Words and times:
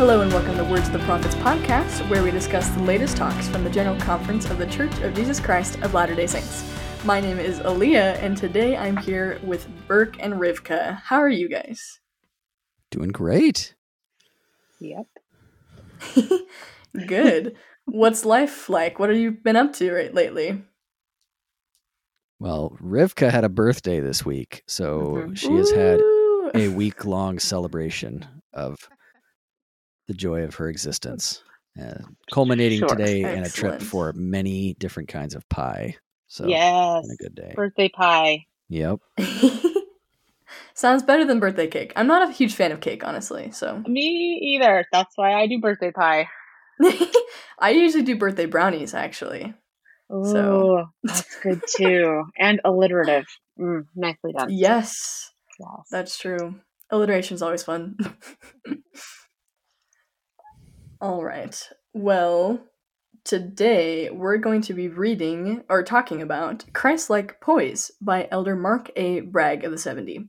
Hello 0.00 0.22
and 0.22 0.32
welcome 0.32 0.56
to 0.56 0.64
Words 0.64 0.86
of 0.86 0.94
the 0.94 0.98
Prophets 1.00 1.34
podcast, 1.34 2.08
where 2.08 2.22
we 2.22 2.30
discuss 2.30 2.66
the 2.70 2.82
latest 2.84 3.18
talks 3.18 3.46
from 3.48 3.64
the 3.64 3.68
General 3.68 4.00
Conference 4.00 4.48
of 4.48 4.56
the 4.56 4.66
Church 4.66 4.98
of 5.00 5.12
Jesus 5.12 5.38
Christ 5.38 5.78
of 5.82 5.92
Latter 5.92 6.14
day 6.14 6.26
Saints. 6.26 6.64
My 7.04 7.20
name 7.20 7.38
is 7.38 7.60
Alia, 7.60 8.14
and 8.14 8.34
today 8.34 8.78
I'm 8.78 8.96
here 8.96 9.38
with 9.44 9.68
Burke 9.86 10.16
and 10.18 10.32
Rivka. 10.32 11.02
How 11.02 11.16
are 11.16 11.28
you 11.28 11.50
guys? 11.50 12.00
Doing 12.90 13.10
great. 13.10 13.74
Yep. 14.78 15.06
Good. 17.06 17.56
What's 17.84 18.24
life 18.24 18.70
like? 18.70 18.98
What 18.98 19.10
have 19.10 19.18
you 19.18 19.32
been 19.32 19.56
up 19.56 19.74
to 19.74 19.92
right 19.92 20.14
lately? 20.14 20.62
Well, 22.38 22.74
Rivka 22.82 23.30
had 23.30 23.44
a 23.44 23.50
birthday 23.50 24.00
this 24.00 24.24
week, 24.24 24.62
so 24.66 25.00
mm-hmm. 25.00 25.34
she 25.34 25.52
has 25.52 25.70
had 25.72 26.00
a 26.54 26.68
week 26.74 27.04
long 27.04 27.38
celebration 27.38 28.26
of 28.54 28.88
the 30.10 30.14
joy 30.14 30.42
of 30.42 30.56
her 30.56 30.68
existence, 30.68 31.40
uh, 31.80 32.02
culminating 32.32 32.80
sure. 32.80 32.88
today 32.88 33.22
Excellent. 33.22 33.38
in 33.38 33.44
a 33.44 33.48
trip 33.48 33.80
for 33.80 34.12
many 34.12 34.74
different 34.74 35.08
kinds 35.08 35.36
of 35.36 35.48
pie. 35.48 35.94
So, 36.26 36.48
yes, 36.48 37.08
a 37.08 37.16
good 37.22 37.36
day. 37.36 37.52
Birthday 37.54 37.88
pie. 37.88 38.44
Yep. 38.70 38.98
Sounds 40.74 41.04
better 41.04 41.24
than 41.24 41.38
birthday 41.38 41.68
cake. 41.68 41.92
I'm 41.94 42.08
not 42.08 42.28
a 42.28 42.32
huge 42.32 42.54
fan 42.54 42.72
of 42.72 42.80
cake, 42.80 43.04
honestly. 43.06 43.52
So 43.52 43.84
me 43.86 44.40
either. 44.42 44.84
That's 44.90 45.16
why 45.16 45.34
I 45.34 45.46
do 45.46 45.60
birthday 45.60 45.92
pie. 45.92 46.28
I 47.60 47.70
usually 47.70 48.02
do 48.02 48.18
birthday 48.18 48.46
brownies, 48.46 48.92
actually. 48.92 49.54
Oh, 50.10 50.24
so. 50.24 50.86
that's 51.04 51.36
good 51.42 51.60
too, 51.76 52.24
and 52.36 52.60
alliterative. 52.64 53.26
Mm, 53.60 53.86
nicely 53.94 54.32
done. 54.32 54.48
Yes, 54.50 55.30
yes, 55.60 55.86
that's 55.88 56.18
true. 56.18 56.56
Alliteration 56.90 57.36
is 57.36 57.42
always 57.42 57.62
fun. 57.62 57.96
All 61.02 61.24
right. 61.24 61.58
Well, 61.94 62.60
today 63.24 64.10
we're 64.10 64.36
going 64.36 64.60
to 64.60 64.74
be 64.74 64.88
reading 64.88 65.62
or 65.70 65.82
talking 65.82 66.20
about 66.20 66.66
Christ-like 66.74 67.40
Poise 67.40 67.90
by 68.02 68.28
Elder 68.30 68.54
Mark 68.54 68.90
A. 68.96 69.20
Bragg 69.20 69.64
of 69.64 69.72
the 69.72 69.78
70. 69.78 70.28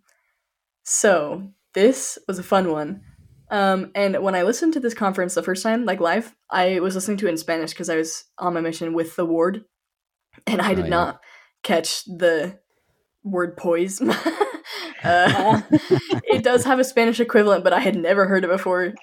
So, 0.83 1.51
this 1.73 2.17
was 2.25 2.39
a 2.39 2.43
fun 2.43 2.71
one. 2.71 3.01
Um, 3.49 3.91
and 3.95 4.23
when 4.23 4.33
I 4.33 4.43
listened 4.43 4.71
to 4.73 4.79
this 4.79 4.93
conference 4.93 5.35
the 5.35 5.43
first 5.43 5.61
time, 5.61 5.83
like 5.83 5.99
live, 5.99 6.33
I 6.49 6.79
was 6.79 6.95
listening 6.95 7.17
to 7.17 7.27
it 7.27 7.31
in 7.31 7.37
Spanish 7.37 7.71
because 7.71 7.89
I 7.89 7.97
was 7.97 8.23
on 8.37 8.53
my 8.53 8.61
mission 8.61 8.93
with 8.93 9.17
the 9.17 9.25
ward, 9.25 9.65
and 10.47 10.61
I 10.61 10.69
did 10.69 10.85
oh, 10.85 10.87
yeah. 10.87 10.89
not 10.89 11.21
catch 11.63 12.05
the 12.05 12.59
word 13.25 13.57
poise. 13.57 13.99
uh, 15.03 15.61
it 15.73 16.45
does 16.45 16.63
have 16.63 16.79
a 16.79 16.85
Spanish 16.85 17.19
equivalent, 17.19 17.65
but 17.65 17.73
I 17.73 17.81
had 17.81 17.97
never 17.97 18.25
heard 18.25 18.45
it 18.45 18.49
before 18.49 18.93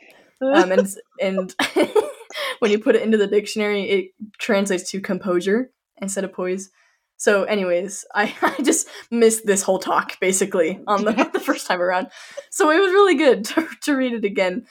um, 0.40 0.72
and 0.72 0.94
and 1.20 1.54
when 2.58 2.70
you 2.70 2.78
put 2.78 2.96
it 2.96 3.02
into 3.02 3.18
the 3.18 3.26
dictionary, 3.26 3.82
it 3.88 4.10
translates 4.38 4.90
to 4.90 5.00
composure 5.00 5.70
instead 6.00 6.24
of 6.24 6.32
poise. 6.32 6.70
So, 7.16 7.42
anyways, 7.44 8.04
I, 8.14 8.34
I 8.42 8.62
just 8.62 8.88
missed 9.10 9.44
this 9.44 9.62
whole 9.62 9.78
talk 9.78 10.18
basically 10.20 10.80
on 10.86 11.04
the, 11.04 11.30
the 11.32 11.40
first 11.40 11.66
time 11.66 11.82
around. 11.82 12.08
So 12.50 12.70
it 12.70 12.78
was 12.78 12.92
really 12.92 13.16
good 13.16 13.44
to, 13.46 13.68
to 13.82 13.96
read 13.96 14.12
it 14.12 14.24
again, 14.24 14.66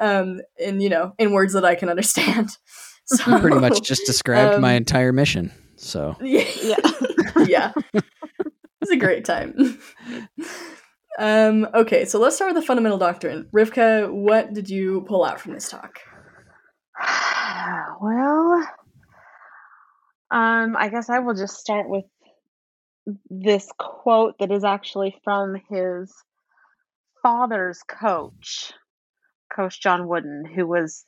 um, 0.00 0.40
in 0.58 0.80
you 0.80 0.88
know 0.88 1.14
in 1.18 1.32
words 1.32 1.52
that 1.52 1.64
I 1.64 1.74
can 1.74 1.88
understand. 1.88 2.56
So, 3.04 3.40
pretty 3.40 3.58
much 3.58 3.82
just 3.82 4.06
described 4.06 4.54
um, 4.54 4.60
my 4.60 4.72
entire 4.72 5.12
mission. 5.12 5.52
So 5.76 6.16
yeah, 6.20 6.44
yeah, 6.62 6.76
yeah. 7.46 7.72
it 7.92 8.04
was 8.80 8.90
a 8.90 8.96
great 8.96 9.24
time. 9.24 9.78
Um, 11.18 11.68
okay, 11.74 12.04
so 12.04 12.18
let's 12.18 12.36
start 12.36 12.54
with 12.54 12.62
the 12.62 12.66
fundamental 12.66 12.98
doctrine. 12.98 13.48
Rivka, 13.52 14.10
what 14.10 14.54
did 14.54 14.70
you 14.70 15.02
pull 15.02 15.24
out 15.24 15.40
from 15.40 15.52
this 15.52 15.68
talk? 15.68 15.98
well, 18.00 18.66
um, 20.30 20.76
I 20.76 20.88
guess 20.90 21.10
I 21.10 21.18
will 21.18 21.34
just 21.34 21.58
start 21.58 21.88
with 21.88 22.04
this 23.28 23.68
quote 23.78 24.38
that 24.38 24.50
is 24.50 24.64
actually 24.64 25.14
from 25.22 25.56
his 25.68 26.14
father's 27.22 27.82
coach, 27.82 28.72
Coach 29.54 29.82
John 29.82 30.08
Wooden, 30.08 30.44
who 30.46 30.66
was 30.66 31.04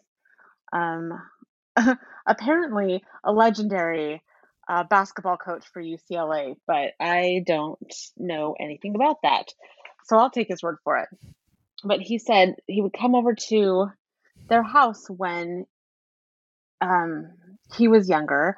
um, 0.72 1.12
apparently 2.26 3.02
a 3.24 3.32
legendary 3.32 4.22
uh, 4.68 4.84
basketball 4.84 5.38
coach 5.38 5.64
for 5.72 5.82
UCLA, 5.82 6.56
but 6.66 6.92
I 7.00 7.42
don't 7.46 7.78
know 8.18 8.54
anything 8.60 8.94
about 8.94 9.22
that 9.22 9.46
so 10.04 10.16
I'll 10.16 10.30
take 10.30 10.48
his 10.48 10.62
word 10.62 10.76
for 10.84 10.98
it. 10.98 11.08
But 11.82 12.00
he 12.00 12.18
said 12.18 12.56
he 12.66 12.80
would 12.80 12.94
come 12.98 13.14
over 13.14 13.34
to 13.48 13.88
their 14.48 14.62
house 14.62 15.06
when 15.08 15.66
um, 16.80 17.32
he 17.76 17.88
was 17.88 18.08
younger. 18.08 18.56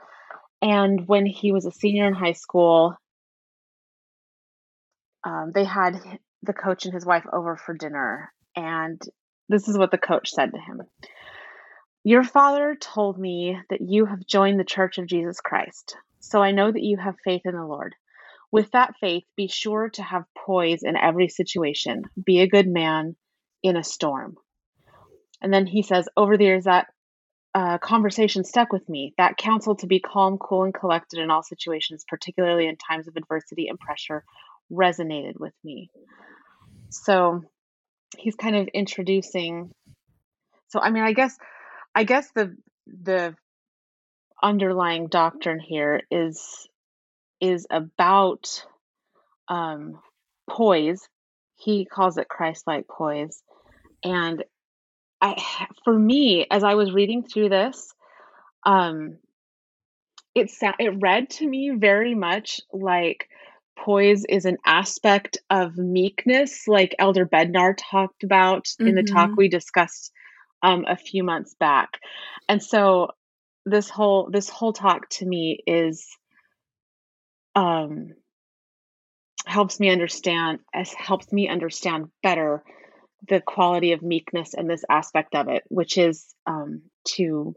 And 0.63 1.07
when 1.07 1.27
he 1.27 1.53
was 1.53 1.67
a 1.67 1.73
senior 1.73 2.07
in 2.07 2.15
high 2.15 2.33
school, 2.33 2.97
um, 5.25 5.53
they 5.55 5.65
had 5.65 6.01
the 6.43 6.53
coach 6.53 6.85
and 6.85 6.95
his 6.95 7.05
wife 7.05 7.25
over 7.33 7.57
for 7.57 7.75
dinner. 7.75 8.33
And 8.55 9.01
this 9.49 9.69
is 9.69 9.79
what 9.79 9.91
the 9.91 9.99
coach 9.99 10.31
said 10.31 10.53
to 10.53 10.59
him 10.59 10.83
Your 12.05 12.25
father 12.25 12.77
told 12.81 13.19
me 13.19 13.59
that 13.71 13.81
you 13.81 14.07
have 14.07 14.27
joined 14.27 14.59
the 14.59 14.65
Church 14.65 14.99
of 14.99 15.07
Jesus 15.07 15.41
Christ. 15.41 15.97
So 16.21 16.43
I 16.43 16.53
know 16.53 16.71
that 16.71 16.83
you 16.83 16.97
have 16.97 17.15
faith 17.25 17.43
in 17.45 17.55
the 17.55 17.65
Lord. 17.65 17.95
With 18.53 18.71
that 18.73 18.95
faith, 19.01 19.25
be 19.37 19.49
sure 19.49 19.91
to 19.91 20.03
have 20.03 20.25
poise 20.37 20.83
in 20.83 20.97
every 20.97 21.29
situation. 21.29 22.05
Be 22.23 22.41
a 22.41 22.49
good 22.49 22.69
man 22.69 23.17
in 23.63 23.77
a 23.77 23.85
storm. 23.85 24.37
And 25.43 25.53
then 25.53 25.67
he 25.67 25.83
says, 25.83 26.09
over 26.17 26.37
the 26.37 26.45
years, 26.45 26.65
that 26.65 26.87
uh, 27.55 27.79
conversation 27.79 28.45
stuck 28.45 28.73
with 28.73 28.89
me. 28.89 29.15
That 29.19 29.37
counsel 29.37 29.77
to 29.77 29.87
be 29.87 30.01
calm, 30.01 30.39
cool, 30.39 30.65
and 30.65 30.75
collected 30.75 31.21
in 31.21 31.31
all 31.31 31.43
situations, 31.43 32.05
particularly 32.07 32.67
in 32.67 32.77
times 32.77 33.09
of 33.09 33.17
adversity 33.17 33.69
and 33.69 33.79
pressure, 33.79 34.25
resonated 34.71 35.39
with 35.39 35.55
me. 35.65 35.91
So 36.91 37.43
he's 38.19 38.35
kind 38.35 38.57
of 38.57 38.69
introducing. 38.69 39.71
So 40.69 40.81
I 40.81 40.91
mean, 40.91 41.03
I 41.03 41.13
guess, 41.13 41.37
I 41.95 42.05
guess 42.05 42.31
the 42.35 42.57
the 42.87 43.35
underlying 44.43 45.09
doctrine 45.09 45.59
here 45.59 46.03
is 46.11 46.69
is 47.41 47.67
about 47.71 48.65
um, 49.49 50.01
poise. 50.49 51.09
He 51.57 51.87
calls 51.87 52.19
it 52.19 52.29
Christ-like 52.29 52.87
poise, 52.89 53.43
and 54.05 54.45
I, 55.21 55.67
for 55.85 55.99
me, 55.99 56.47
as 56.51 56.63
I 56.63 56.75
was 56.75 56.93
reading 56.93 57.25
through 57.25 57.49
this, 57.49 57.95
um, 58.65 59.19
it 60.35 60.51
sa- 60.51 60.75
it 60.79 61.01
read 61.01 61.31
to 61.31 61.47
me 61.49 61.73
very 61.75 62.15
much 62.15 62.61
like 62.73 63.29
poise 63.79 64.25
is 64.29 64.45
an 64.45 64.59
aspect 64.67 65.39
of 65.49 65.77
meekness, 65.77 66.67
like 66.69 66.95
Elder 66.99 67.27
Bednar 67.27 67.75
talked 67.79 68.23
about 68.23 68.65
mm-hmm. 68.65 68.89
in 68.89 68.95
the 68.95 69.03
talk 69.03 69.31
mm-hmm. 69.31 69.39
we 69.39 69.49
discussed 69.49 70.13
um, 70.63 70.85
a 70.87 70.97
few 70.97 71.25
months 71.25 71.55
back, 71.55 71.99
and 72.49 72.63
so 72.63 73.09
this 73.65 73.89
whole 73.89 74.29
this 74.31 74.49
whole 74.49 74.73
talk 74.73 75.09
to 75.09 75.27
me 75.27 75.59
is 75.67 76.07
um, 77.57 78.11
helps 79.47 79.81
me 79.81 79.89
understand 79.89 80.61
as 80.73 80.93
helps 80.93 81.33
me 81.33 81.49
understand 81.49 82.11
better 82.23 82.63
the 83.29 83.41
quality 83.41 83.93
of 83.93 84.03
meekness 84.03 84.55
and 84.55 84.69
this 84.69 84.85
aspect 84.89 85.35
of 85.35 85.49
it, 85.49 85.65
which 85.69 85.99
is 85.99 86.27
um, 86.47 86.83
to 87.05 87.57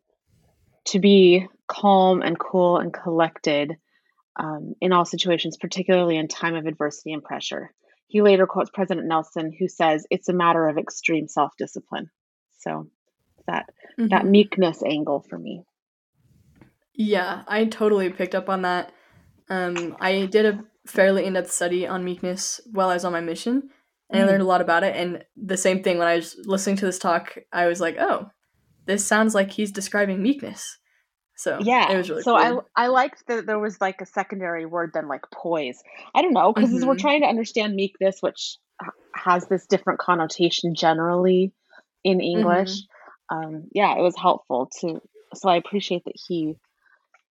to 0.85 0.99
be 0.99 1.45
calm 1.67 2.21
and 2.21 2.39
cool 2.39 2.77
and 2.77 2.93
collected 2.93 3.75
um, 4.37 4.73
in 4.81 4.93
all 4.93 5.05
situations, 5.05 5.57
particularly 5.57 6.17
in 6.17 6.27
time 6.27 6.55
of 6.55 6.65
adversity 6.65 7.13
and 7.13 7.23
pressure. 7.23 7.71
He 8.07 8.21
later 8.21 8.47
quotes 8.47 8.71
President 8.71 9.05
Nelson, 9.05 9.51
who 9.51 9.67
says 9.67 10.07
it's 10.09 10.29
a 10.29 10.33
matter 10.33 10.67
of 10.67 10.77
extreme 10.77 11.27
self 11.27 11.51
discipline. 11.57 12.09
So 12.59 12.89
that 13.47 13.65
mm-hmm. 13.99 14.07
that 14.07 14.25
meekness 14.25 14.81
angle 14.83 15.25
for 15.29 15.37
me. 15.37 15.63
Yeah, 16.93 17.43
I 17.47 17.65
totally 17.65 18.09
picked 18.09 18.35
up 18.35 18.49
on 18.49 18.63
that. 18.63 18.91
Um, 19.49 19.97
I 19.99 20.25
did 20.25 20.45
a 20.45 20.63
fairly 20.87 21.25
in-depth 21.25 21.51
study 21.51 21.87
on 21.87 22.03
meekness 22.03 22.61
while 22.71 22.89
I 22.89 22.95
was 22.95 23.05
on 23.05 23.13
my 23.13 23.21
mission, 23.21 23.69
and 24.09 24.21
mm. 24.21 24.23
I 24.23 24.27
learned 24.27 24.41
a 24.41 24.45
lot 24.45 24.61
about 24.61 24.83
it. 24.83 24.95
And 24.95 25.23
the 25.35 25.57
same 25.57 25.83
thing 25.83 25.97
when 25.97 26.07
I 26.07 26.15
was 26.15 26.35
listening 26.45 26.77
to 26.77 26.85
this 26.85 26.99
talk, 26.99 27.37
I 27.51 27.67
was 27.67 27.81
like, 27.81 27.97
oh, 27.99 28.29
this 28.85 29.05
sounds 29.05 29.35
like 29.35 29.51
he's 29.51 29.71
describing 29.71 30.21
meekness. 30.21 30.77
So 31.35 31.57
yeah, 31.61 31.89
it 31.89 31.95
was 31.95 32.09
really 32.09 32.23
so 32.23 32.37
cool. 32.37 32.65
I 32.75 32.85
I 32.85 32.87
liked 32.87 33.25
that 33.27 33.45
there 33.45 33.59
was 33.59 33.79
like 33.79 34.01
a 34.01 34.05
secondary 34.05 34.65
word 34.65 34.91
than 34.93 35.07
like 35.07 35.21
poise. 35.33 35.81
I 36.13 36.21
don't 36.21 36.33
know 36.33 36.51
because 36.51 36.69
mm-hmm. 36.69 36.85
we're 36.85 36.97
trying 36.97 37.21
to 37.21 37.27
understand 37.27 37.75
meekness, 37.75 38.17
which 38.19 38.57
has 39.15 39.47
this 39.47 39.65
different 39.65 39.99
connotation 39.99 40.75
generally 40.75 41.53
in 42.03 42.19
English. 42.19 42.81
Mm-hmm. 43.31 43.37
Um, 43.37 43.63
yeah, 43.73 43.97
it 43.97 44.01
was 44.01 44.17
helpful 44.17 44.69
to. 44.81 45.01
So 45.33 45.47
I 45.47 45.55
appreciate 45.55 46.03
that 46.05 46.15
he 46.27 46.55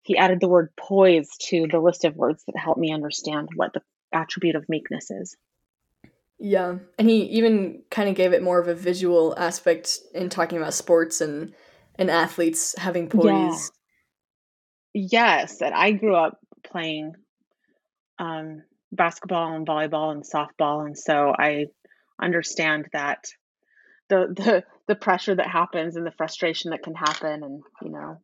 he 0.05 0.17
added 0.17 0.39
the 0.39 0.47
word 0.47 0.69
poise 0.77 1.35
to 1.39 1.65
the 1.69 1.79
list 1.79 2.05
of 2.05 2.15
words 2.15 2.43
that 2.45 2.55
help 2.55 2.77
me 2.77 2.93
understand 2.93 3.49
what 3.55 3.73
the 3.73 3.81
attribute 4.13 4.55
of 4.55 4.69
meekness 4.69 5.09
is. 5.09 5.35
Yeah, 6.37 6.77
and 6.99 7.09
he 7.09 7.23
even 7.23 7.81
kind 7.89 8.07
of 8.07 8.13
gave 8.13 8.31
it 8.31 8.43
more 8.43 8.59
of 8.59 8.67
a 8.67 8.75
visual 8.75 9.33
aspect 9.35 9.97
in 10.13 10.29
talking 10.29 10.59
about 10.59 10.75
sports 10.75 11.21
and 11.21 11.55
and 11.95 12.11
athletes 12.11 12.75
having 12.77 13.09
poise. 13.09 13.71
Yeah. 14.93 15.07
Yes, 15.41 15.61
and 15.61 15.73
I 15.73 15.91
grew 15.91 16.15
up 16.15 16.37
playing 16.63 17.13
um, 18.19 18.61
basketball 18.91 19.55
and 19.55 19.65
volleyball 19.65 20.11
and 20.11 20.23
softball, 20.23 20.85
and 20.85 20.95
so 20.95 21.33
I 21.35 21.65
understand 22.21 22.89
that 22.93 23.25
the 24.09 24.27
the 24.35 24.63
the 24.87 24.95
pressure 24.95 25.33
that 25.33 25.47
happens 25.47 25.95
and 25.95 26.05
the 26.05 26.11
frustration 26.11 26.69
that 26.71 26.83
can 26.83 26.93
happen, 26.93 27.43
and 27.43 27.63
you 27.81 27.89
know 27.89 28.21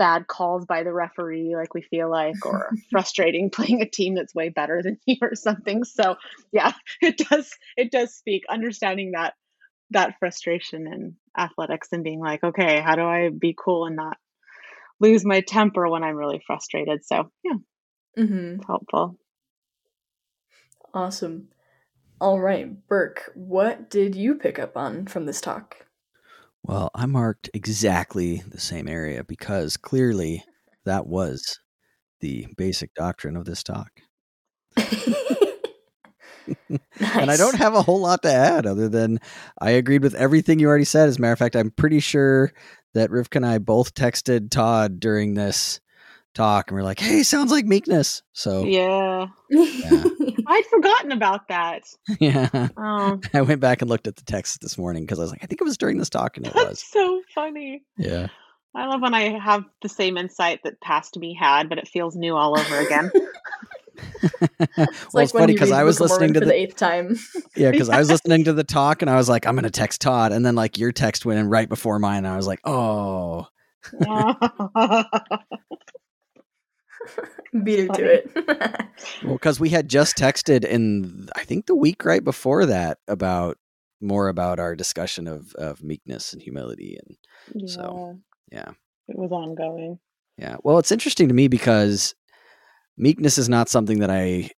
bad 0.00 0.26
calls 0.26 0.64
by 0.64 0.82
the 0.82 0.92
referee 0.94 1.54
like 1.54 1.74
we 1.74 1.82
feel 1.82 2.10
like 2.10 2.46
or 2.46 2.72
frustrating 2.90 3.50
playing 3.50 3.82
a 3.82 3.86
team 3.86 4.14
that's 4.14 4.34
way 4.34 4.48
better 4.48 4.82
than 4.82 4.98
you 5.04 5.16
or 5.20 5.34
something. 5.34 5.84
So 5.84 6.16
yeah 6.52 6.72
it 7.02 7.18
does 7.18 7.50
it 7.76 7.92
does 7.92 8.14
speak 8.14 8.44
understanding 8.48 9.12
that 9.12 9.34
that 9.90 10.14
frustration 10.18 10.86
in 10.86 11.16
athletics 11.38 11.88
and 11.92 12.02
being 12.02 12.18
like 12.18 12.42
okay 12.42 12.80
how 12.80 12.94
do 12.94 13.02
i 13.02 13.28
be 13.28 13.54
cool 13.62 13.84
and 13.84 13.94
not 13.94 14.16
lose 15.00 15.22
my 15.22 15.42
temper 15.42 15.86
when 15.86 16.02
i'm 16.02 16.16
really 16.16 16.42
frustrated? 16.46 17.04
So 17.04 17.30
yeah. 17.44 17.58
Mm-hmm. 18.18 18.54
it's 18.56 18.66
helpful. 18.66 19.18
Awesome. 20.94 21.48
All 22.22 22.40
right 22.40 22.86
burke 22.88 23.30
what 23.34 23.90
did 23.90 24.14
you 24.14 24.34
pick 24.34 24.58
up 24.58 24.78
on 24.78 25.04
from 25.04 25.26
this 25.26 25.42
talk 25.42 25.84
well, 26.62 26.90
I 26.94 27.06
marked 27.06 27.50
exactly 27.54 28.42
the 28.46 28.60
same 28.60 28.88
area 28.88 29.24
because 29.24 29.76
clearly 29.76 30.44
that 30.84 31.06
was 31.06 31.58
the 32.20 32.46
basic 32.56 32.94
doctrine 32.94 33.36
of 33.36 33.44
this 33.44 33.62
talk. 33.62 33.90
nice. 34.76 35.16
And 37.00 37.30
I 37.30 37.36
don't 37.36 37.56
have 37.56 37.74
a 37.74 37.82
whole 37.82 38.00
lot 38.00 38.22
to 38.22 38.32
add 38.32 38.66
other 38.66 38.88
than 38.88 39.20
I 39.60 39.70
agreed 39.70 40.02
with 40.02 40.14
everything 40.14 40.58
you 40.58 40.66
already 40.66 40.84
said. 40.84 41.08
As 41.08 41.16
a 41.16 41.20
matter 41.20 41.32
of 41.32 41.38
fact, 41.38 41.54
I'm 41.54 41.70
pretty 41.70 42.00
sure 42.00 42.52
that 42.94 43.10
Rivka 43.10 43.36
and 43.36 43.46
I 43.46 43.58
both 43.58 43.94
texted 43.94 44.50
Todd 44.50 44.98
during 44.98 45.34
this 45.34 45.80
talk 46.34 46.70
and 46.70 46.76
we're 46.76 46.84
like, 46.84 47.00
hey, 47.00 47.22
sounds 47.22 47.50
like 47.50 47.64
meekness. 47.64 48.22
So 48.32 48.64
yeah. 48.64 49.26
yeah. 49.48 50.04
I'd 50.46 50.66
forgotten 50.70 51.12
about 51.12 51.48
that. 51.48 51.82
Yeah. 52.20 52.68
Oh. 52.76 53.20
I 53.34 53.40
went 53.42 53.60
back 53.60 53.80
and 53.82 53.88
looked 53.88 54.06
at 54.06 54.16
the 54.16 54.24
text 54.24 54.60
this 54.60 54.76
morning 54.76 55.04
because 55.04 55.18
I 55.18 55.22
was 55.22 55.30
like, 55.30 55.42
I 55.42 55.46
think 55.46 55.60
it 55.60 55.64
was 55.64 55.78
during 55.78 55.98
this 55.98 56.10
talk 56.10 56.36
and 56.36 56.46
it 56.46 56.52
That's 56.54 56.68
was. 56.68 56.82
so 56.82 57.22
funny. 57.34 57.82
Yeah. 57.96 58.28
I 58.74 58.86
love 58.86 59.00
when 59.00 59.14
I 59.14 59.38
have 59.38 59.64
the 59.82 59.88
same 59.88 60.16
insight 60.16 60.60
that 60.64 60.80
past 60.80 61.18
me 61.18 61.34
had, 61.34 61.68
but 61.68 61.78
it 61.78 61.88
feels 61.88 62.14
new 62.14 62.36
all 62.36 62.58
over 62.58 62.78
again. 62.78 63.10
it's 64.22 64.32
well, 64.78 64.86
like 65.12 65.24
it's 65.24 65.32
funny 65.32 65.52
because 65.54 65.72
I 65.72 65.82
was 65.82 65.98
listening 66.00 66.34
to 66.34 66.40
the, 66.40 66.46
the, 66.46 66.54
eighth 66.54 66.76
time. 66.76 67.16
yeah, 67.56 67.70
because 67.70 67.88
I 67.88 67.98
was 67.98 68.10
listening 68.10 68.44
to 68.44 68.52
the 68.52 68.64
talk 68.64 69.02
and 69.02 69.10
I 69.10 69.16
was 69.16 69.28
like, 69.28 69.46
I'm 69.46 69.54
gonna 69.56 69.70
text 69.70 70.00
Todd, 70.00 70.32
and 70.32 70.44
then 70.46 70.54
like 70.54 70.78
your 70.78 70.92
text 70.92 71.26
went 71.26 71.40
in 71.40 71.48
right 71.48 71.68
before 71.68 71.98
mine, 71.98 72.18
and 72.18 72.28
I 72.28 72.36
was 72.36 72.46
like, 72.46 72.60
oh. 72.64 73.46
oh. 74.06 74.34
Beat 77.64 77.80
her 77.80 77.88
to 77.88 78.04
it. 78.04 78.30
well, 79.24 79.34
because 79.34 79.58
we 79.58 79.70
had 79.70 79.88
just 79.88 80.16
texted 80.16 80.64
in, 80.64 81.28
I 81.34 81.44
think 81.44 81.66
the 81.66 81.74
week 81.74 82.04
right 82.04 82.22
before 82.22 82.66
that 82.66 82.98
about 83.08 83.58
more 84.00 84.28
about 84.28 84.58
our 84.58 84.74
discussion 84.74 85.26
of 85.26 85.52
of 85.56 85.82
meekness 85.82 86.32
and 86.32 86.40
humility, 86.40 86.98
and 86.98 87.16
yeah. 87.54 87.74
so 87.74 88.18
yeah, 88.50 88.70
it 89.08 89.18
was 89.18 89.30
ongoing. 89.30 89.98
Yeah, 90.38 90.56
well, 90.62 90.78
it's 90.78 90.92
interesting 90.92 91.28
to 91.28 91.34
me 91.34 91.48
because 91.48 92.14
meekness 92.96 93.36
is 93.36 93.48
not 93.48 93.68
something 93.68 93.98
that 93.98 94.10
I 94.10 94.50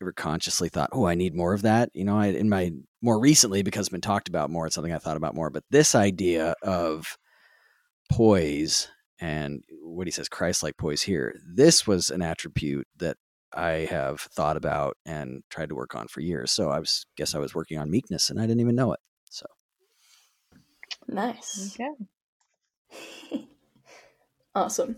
ever 0.00 0.12
consciously 0.12 0.68
thought, 0.68 0.90
oh, 0.92 1.06
I 1.06 1.14
need 1.14 1.34
more 1.34 1.54
of 1.54 1.62
that. 1.62 1.90
You 1.94 2.04
know, 2.04 2.18
I, 2.18 2.26
in 2.26 2.48
my 2.48 2.72
more 3.02 3.18
recently 3.18 3.62
because 3.62 3.86
it's 3.86 3.92
been 3.92 4.00
talked 4.00 4.28
about 4.28 4.50
more, 4.50 4.66
it's 4.66 4.74
something 4.74 4.92
I 4.92 4.98
thought 4.98 5.16
about 5.16 5.34
more. 5.34 5.50
But 5.50 5.64
this 5.70 5.94
idea 5.94 6.54
of 6.62 7.16
poise 8.10 8.88
and 9.20 9.62
what 9.82 10.06
he 10.06 10.10
says 10.10 10.28
christ-like 10.28 10.76
poise 10.76 11.02
here. 11.02 11.34
This 11.46 11.86
was 11.86 12.10
an 12.10 12.22
attribute 12.22 12.86
that 12.98 13.16
i 13.54 13.86
have 13.90 14.20
thought 14.20 14.56
about 14.56 14.96
and 15.06 15.42
tried 15.50 15.68
to 15.68 15.74
work 15.74 15.94
on 15.94 16.08
for 16.08 16.20
years. 16.20 16.50
So 16.50 16.70
i 16.70 16.78
was 16.78 17.06
guess 17.16 17.34
i 17.34 17.38
was 17.38 17.54
working 17.54 17.78
on 17.78 17.90
meekness 17.90 18.30
and 18.30 18.40
i 18.40 18.42
didn't 18.42 18.60
even 18.60 18.74
know 18.76 18.92
it 18.92 19.00
so. 19.30 19.46
Nice. 21.08 21.78
Okay. 21.80 23.46
Awesome. 24.54 24.96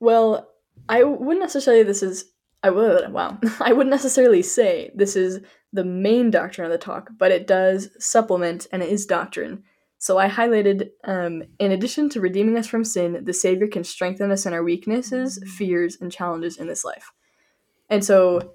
Well 0.00 0.48
i 0.88 1.02
wouldn't 1.04 1.40
necessarily 1.40 1.82
this 1.82 2.02
is 2.02 2.24
i 2.62 2.70
would 2.70 3.12
wow. 3.12 3.38
I 3.60 3.72
wouldn't 3.72 3.90
necessarily 3.90 4.42
say 4.42 4.90
this 4.94 5.16
is 5.16 5.40
the 5.72 5.84
main 5.84 6.30
doctrine 6.30 6.64
of 6.64 6.72
the 6.72 6.78
talk 6.78 7.10
but 7.18 7.30
it 7.30 7.46
does 7.46 7.90
supplement 7.98 8.66
and 8.72 8.82
it 8.82 8.88
is 8.88 9.04
doctrine 9.04 9.64
so 10.00 10.16
I 10.16 10.28
highlighted, 10.28 10.88
um, 11.04 11.42
in 11.58 11.72
addition 11.72 12.08
to 12.08 12.22
redeeming 12.22 12.56
us 12.56 12.66
from 12.66 12.84
sin, 12.84 13.22
the 13.22 13.34
Savior 13.34 13.68
can 13.68 13.84
strengthen 13.84 14.30
us 14.30 14.46
in 14.46 14.54
our 14.54 14.64
weaknesses, 14.64 15.38
fears, 15.46 15.98
and 16.00 16.10
challenges 16.10 16.56
in 16.56 16.68
this 16.68 16.86
life. 16.86 17.12
And 17.90 18.02
so, 18.02 18.54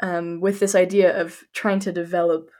um, 0.00 0.40
with 0.40 0.60
this 0.60 0.76
idea 0.76 1.20
of 1.20 1.42
trying 1.52 1.80
to 1.80 1.92
develop 1.92 2.50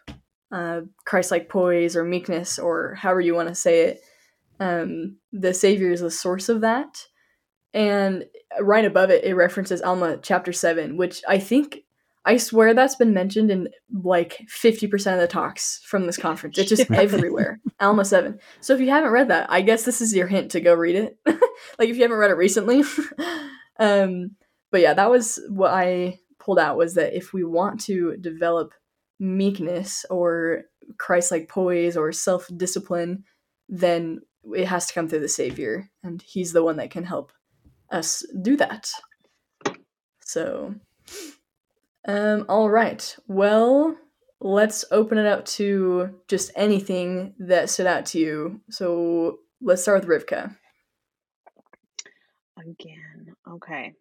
uh, 0.51 0.81
Christ-like 1.05 1.49
poise 1.49 1.95
or 1.97 2.05
meekness, 2.05 2.59
or 2.59 2.97
however 2.97 3.21
you 3.21 3.37
want 3.37 3.51
to 3.51 3.55
say 3.55 3.83
it, 3.83 4.01
um, 4.59 5.19
the 5.33 5.55
Savior 5.55 5.93
is 5.93 6.01
the 6.01 6.11
source 6.11 6.49
of 6.49 6.61
that. 6.63 7.07
And 7.73 8.25
right 8.61 8.85
above 8.85 9.11
it, 9.11 9.25
it 9.25 9.35
references 9.35 9.81
Alma 9.81 10.19
chapter 10.21 10.53
seven, 10.53 10.97
which 10.97 11.23
I 11.29 11.39
think 11.39 11.84
I 12.27 12.39
swear 12.39 12.73
that's 12.73 12.97
been 12.97 13.13
mentioned 13.13 13.51
in 13.51 13.69
like 13.93 14.47
50% 14.49 15.15
of 15.15 15.21
the 15.21 15.27
talks 15.27 15.81
from 15.85 16.07
this 16.07 16.17
conference. 16.17 16.57
It's 16.59 16.71
just 16.71 16.91
everywhere. 16.91 17.61
Alma 17.81 18.05
7. 18.05 18.39
So 18.61 18.75
if 18.75 18.81
you 18.81 18.91
haven't 18.91 19.11
read 19.11 19.29
that, 19.29 19.51
I 19.51 19.61
guess 19.61 19.85
this 19.85 20.01
is 20.01 20.15
your 20.15 20.27
hint 20.27 20.53
to 20.53 20.61
go 20.61 20.75
read 20.75 20.97
it. 20.97 21.19
like 21.27 21.89
if 21.89 21.97
you 21.97 22.03
haven't 22.03 22.17
read 22.17 22.31
it 22.31 22.37
recently. 22.37 22.83
um, 23.79 24.37
but 24.71 24.81
yeah, 24.81 24.95
that 24.95 25.11
was 25.11 25.39
what 25.51 25.73
I 25.73 26.19
pulled 26.39 26.59
out 26.59 26.77
was 26.77 26.95
that 26.95 27.17
if 27.17 27.33
we 27.33 27.45
want 27.45 27.81
to 27.83 28.17
develop 28.17 28.73
meekness 29.21 30.05
or 30.11 30.65
Christ-like 30.99 31.49
poise 31.49 31.97
or 31.97 32.11
self-discipline, 32.13 33.25
then 33.69 34.21
it 34.55 34.67
has 34.67 34.87
to 34.87 34.95
come 34.95 35.09
through 35.09 35.21
the 35.21 35.29
Savior, 35.29 35.91
and 36.03 36.21
He's 36.21 36.53
the 36.53 36.63
one 36.63 36.77
that 36.77 36.91
can 36.91 37.05
help 37.05 37.33
us 37.91 38.25
do 38.43 38.57
that. 38.57 38.91
So 40.21 40.75
um, 42.07 42.47
all 42.49 42.71
right. 42.71 43.17
Well, 43.27 43.97
let's 44.41 44.85
open 44.91 45.19
it 45.19 45.27
up 45.27 45.45
to 45.47 46.11
just 46.29 46.51
anything 46.55 47.35
that 47.39 47.71
stood 47.71 47.87
out 47.87 48.07
to 48.07 48.19
you. 48.19 48.61
So 48.71 49.39
let's 49.61 49.83
start 49.83 50.07
with 50.07 50.23
Rivka. 50.23 50.57
Again. 52.59 53.35
Okay. 53.49 53.95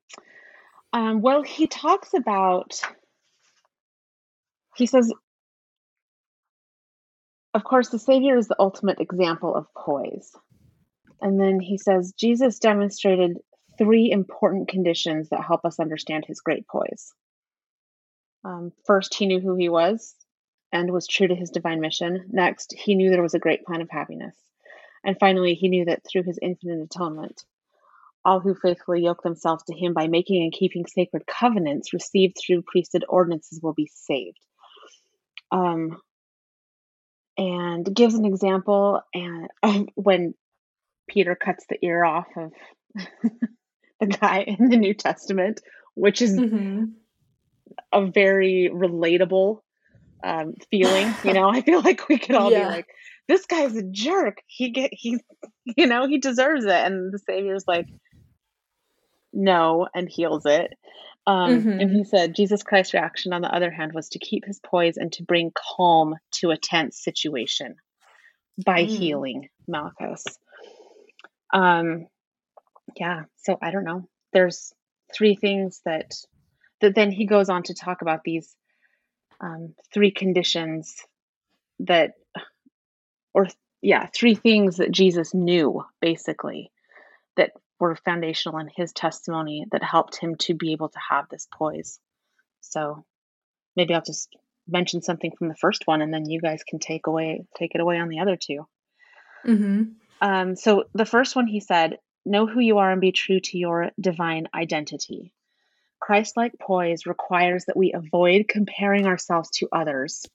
Um, 0.91 1.21
well, 1.21 1.41
he 1.41 1.67
talks 1.67 2.13
about, 2.13 2.79
he 4.75 4.85
says, 4.85 5.11
of 7.53 7.63
course, 7.63 7.89
the 7.89 7.99
Savior 7.99 8.37
is 8.37 8.47
the 8.47 8.55
ultimate 8.59 8.99
example 8.99 9.55
of 9.55 9.65
poise. 9.75 10.31
And 11.21 11.39
then 11.39 11.59
he 11.59 11.77
says, 11.77 12.13
Jesus 12.19 12.59
demonstrated 12.59 13.37
three 13.77 14.11
important 14.11 14.67
conditions 14.67 15.29
that 15.29 15.43
help 15.43 15.65
us 15.65 15.79
understand 15.79 16.25
his 16.27 16.41
great 16.41 16.67
poise. 16.67 17.13
Um, 18.43 18.71
first, 18.85 19.13
he 19.15 19.25
knew 19.25 19.39
who 19.39 19.55
he 19.55 19.69
was 19.69 20.15
and 20.71 20.91
was 20.91 21.07
true 21.07 21.27
to 21.27 21.35
his 21.35 21.51
divine 21.51 21.79
mission. 21.79 22.25
Next, 22.31 22.73
he 22.77 22.95
knew 22.95 23.09
there 23.09 23.21
was 23.21 23.35
a 23.35 23.39
great 23.39 23.65
plan 23.65 23.81
of 23.81 23.89
happiness. 23.89 24.35
And 25.05 25.17
finally, 25.19 25.53
he 25.53 25.69
knew 25.69 25.85
that 25.85 26.01
through 26.09 26.23
his 26.23 26.39
infinite 26.41 26.81
atonement, 26.81 27.43
all 28.25 28.39
who 28.39 28.55
faithfully 28.55 29.03
yoke 29.03 29.21
themselves 29.21 29.63
to 29.65 29.75
him 29.75 29.93
by 29.93 30.07
making 30.07 30.43
and 30.43 30.51
keeping 30.51 30.85
sacred 30.85 31.27
covenants 31.27 31.93
received 31.93 32.37
through 32.37 32.63
priesthood 32.63 33.05
ordinances 33.07 33.59
will 33.61 33.73
be 33.73 33.89
saved. 33.93 34.39
Um, 35.51 36.01
and 37.37 37.93
gives 37.93 38.13
an 38.13 38.25
example 38.25 39.01
and 39.13 39.47
um, 39.63 39.87
when 39.95 40.33
Peter 41.07 41.35
cuts 41.35 41.65
the 41.67 41.83
ear 41.83 42.03
off 42.03 42.27
of 42.37 42.51
the 43.99 44.05
guy 44.05 44.41
in 44.41 44.69
the 44.69 44.77
New 44.77 44.93
Testament, 44.93 45.61
which 45.95 46.21
is 46.21 46.39
mm-hmm 46.39 46.85
a 47.91 48.05
very 48.05 48.69
relatable 48.73 49.59
um, 50.23 50.55
feeling. 50.71 51.13
You 51.23 51.33
know, 51.33 51.49
I 51.49 51.61
feel 51.61 51.81
like 51.81 52.07
we 52.09 52.17
could 52.17 52.35
all 52.35 52.51
yeah. 52.51 52.67
be 52.67 52.75
like, 52.75 52.87
this 53.27 53.45
guy's 53.45 53.75
a 53.75 53.83
jerk. 53.83 54.37
He 54.47 54.69
get 54.69 54.91
he, 54.93 55.19
you 55.65 55.87
know, 55.87 56.07
he 56.07 56.17
deserves 56.17 56.65
it. 56.65 56.71
And 56.71 57.13
the 57.13 57.19
Savior's 57.19 57.65
like, 57.67 57.87
no, 59.31 59.87
and 59.93 60.07
heals 60.09 60.45
it. 60.45 60.73
Um, 61.25 61.61
mm-hmm. 61.61 61.79
And 61.79 61.91
he 61.91 62.03
said 62.03 62.35
Jesus 62.35 62.63
Christ's 62.63 62.93
reaction, 62.93 63.33
on 63.33 63.41
the 63.41 63.53
other 63.53 63.71
hand, 63.71 63.93
was 63.93 64.09
to 64.09 64.19
keep 64.19 64.45
his 64.45 64.59
poise 64.59 64.97
and 64.97 65.11
to 65.13 65.23
bring 65.23 65.51
calm 65.55 66.15
to 66.33 66.51
a 66.51 66.57
tense 66.57 67.01
situation 67.01 67.75
by 68.65 68.83
mm. 68.83 68.87
healing 68.87 69.49
Malchus. 69.67 70.25
Um, 71.53 72.07
yeah, 72.97 73.23
so 73.37 73.57
I 73.61 73.71
don't 73.71 73.85
know. 73.85 74.07
There's 74.33 74.73
three 75.13 75.35
things 75.35 75.81
that 75.85 76.13
that 76.83 76.95
then 76.95 77.11
he 77.11 77.25
goes 77.25 77.47
on 77.47 77.63
to 77.63 77.73
talk 77.73 78.01
about 78.01 78.25
these 78.25 78.53
um, 79.39 79.73
three 79.93 80.11
conditions 80.11 80.97
that, 81.79 82.11
or 83.33 83.47
yeah, 83.81 84.07
three 84.13 84.35
things 84.35 84.77
that 84.77 84.91
Jesus 84.91 85.33
knew 85.33 85.85
basically 86.01 86.71
that 87.37 87.51
were 87.79 87.95
foundational 87.95 88.59
in 88.59 88.69
his 88.75 88.91
testimony 88.91 89.65
that 89.71 89.81
helped 89.81 90.17
him 90.17 90.35
to 90.35 90.53
be 90.53 90.73
able 90.73 90.89
to 90.89 90.99
have 91.09 91.29
this 91.29 91.47
poise. 91.53 91.99
So 92.59 93.05
maybe 93.77 93.93
I'll 93.93 94.01
just 94.01 94.35
mention 94.67 95.01
something 95.01 95.31
from 95.37 95.47
the 95.47 95.55
first 95.55 95.87
one, 95.87 96.01
and 96.01 96.13
then 96.13 96.29
you 96.29 96.41
guys 96.41 96.63
can 96.67 96.79
take 96.79 97.07
away 97.07 97.45
take 97.57 97.75
it 97.75 97.81
away 97.81 97.97
on 97.97 98.09
the 98.09 98.19
other 98.19 98.37
2 98.37 98.65
mm-hmm. 99.45 99.83
um, 100.21 100.55
so 100.55 100.85
the 100.93 101.05
first 101.05 101.35
one 101.35 101.47
he 101.47 101.61
said, 101.61 101.99
"Know 102.25 102.45
who 102.45 102.59
you 102.59 102.77
are 102.77 102.91
and 102.91 103.01
be 103.01 103.13
true 103.13 103.39
to 103.39 103.57
your 103.57 103.91
divine 103.99 104.47
identity." 104.53 105.33
Christ 106.03 106.35
like 106.35 106.59
poise 106.59 107.05
requires 107.05 107.63
that 107.65 107.77
we 107.77 107.93
avoid 107.93 108.49
comparing 108.49 109.05
ourselves 109.05 109.49
to 109.51 109.69
others 109.71 110.27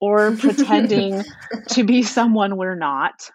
or 0.00 0.32
pretending 0.36 1.22
to 1.68 1.84
be 1.84 2.02
someone 2.02 2.56
we're 2.56 2.74
not. 2.74 3.30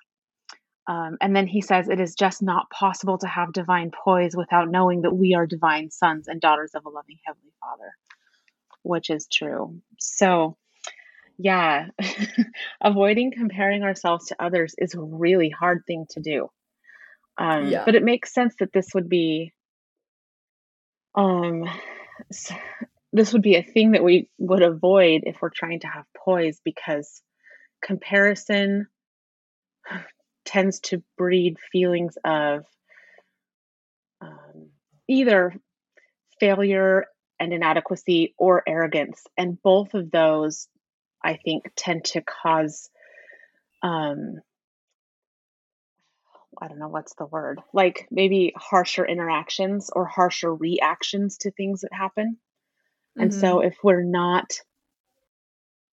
Um, 0.85 1.17
and 1.21 1.33
then 1.33 1.47
he 1.47 1.61
says, 1.61 1.87
It 1.87 2.01
is 2.01 2.13
just 2.13 2.41
not 2.41 2.69
possible 2.71 3.17
to 3.19 3.27
have 3.27 3.53
divine 3.53 3.91
poise 3.91 4.35
without 4.35 4.69
knowing 4.69 5.03
that 5.03 5.15
we 5.15 5.33
are 5.33 5.47
divine 5.47 5.91
sons 5.91 6.27
and 6.27 6.41
daughters 6.41 6.71
of 6.75 6.85
a 6.85 6.89
loving 6.89 7.19
Heavenly 7.25 7.53
Father, 7.61 7.93
which 8.83 9.09
is 9.09 9.27
true. 9.31 9.79
So, 9.97 10.57
yeah, 11.37 11.87
avoiding 12.81 13.31
comparing 13.31 13.83
ourselves 13.83 14.25
to 14.25 14.43
others 14.43 14.75
is 14.77 14.93
a 14.93 14.99
really 14.99 15.49
hard 15.49 15.83
thing 15.87 16.05
to 16.09 16.19
do. 16.19 16.49
Um, 17.37 17.67
yeah. 17.67 17.85
But 17.85 17.95
it 17.95 18.03
makes 18.03 18.33
sense 18.33 18.55
that 18.59 18.73
this 18.73 18.89
would 18.93 19.07
be 19.07 19.53
um 21.15 21.65
so 22.31 22.55
this 23.11 23.33
would 23.33 23.41
be 23.41 23.55
a 23.55 23.63
thing 23.63 23.91
that 23.91 24.03
we 24.03 24.29
would 24.37 24.61
avoid 24.61 25.23
if 25.25 25.41
we're 25.41 25.49
trying 25.49 25.79
to 25.79 25.87
have 25.87 26.05
poise 26.15 26.59
because 26.63 27.21
comparison 27.81 28.87
tends 30.45 30.79
to 30.79 31.03
breed 31.17 31.57
feelings 31.71 32.17
of 32.23 32.65
um, 34.21 34.69
either 35.07 35.55
failure 36.39 37.05
and 37.39 37.53
inadequacy 37.53 38.33
or 38.37 38.63
arrogance. 38.67 39.23
And 39.37 39.61
both 39.61 39.93
of 39.93 40.11
those 40.11 40.67
i 41.23 41.35
think 41.35 41.71
tend 41.75 42.05
to 42.05 42.21
cause 42.21 42.89
um, 43.81 44.39
I 46.61 46.67
don't 46.67 46.79
know 46.79 46.89
what's 46.89 47.15
the 47.15 47.25
word, 47.25 47.61
like 47.73 48.07
maybe 48.11 48.53
harsher 48.55 49.05
interactions 49.05 49.89
or 49.93 50.05
harsher 50.05 50.53
reactions 50.53 51.37
to 51.39 51.51
things 51.51 51.81
that 51.81 51.93
happen. 51.93 52.37
Mm-hmm. 53.17 53.21
And 53.21 53.33
so 53.33 53.57
mm-hmm. 53.57 53.67
if 53.67 53.77
we're 53.83 54.03
not 54.03 54.53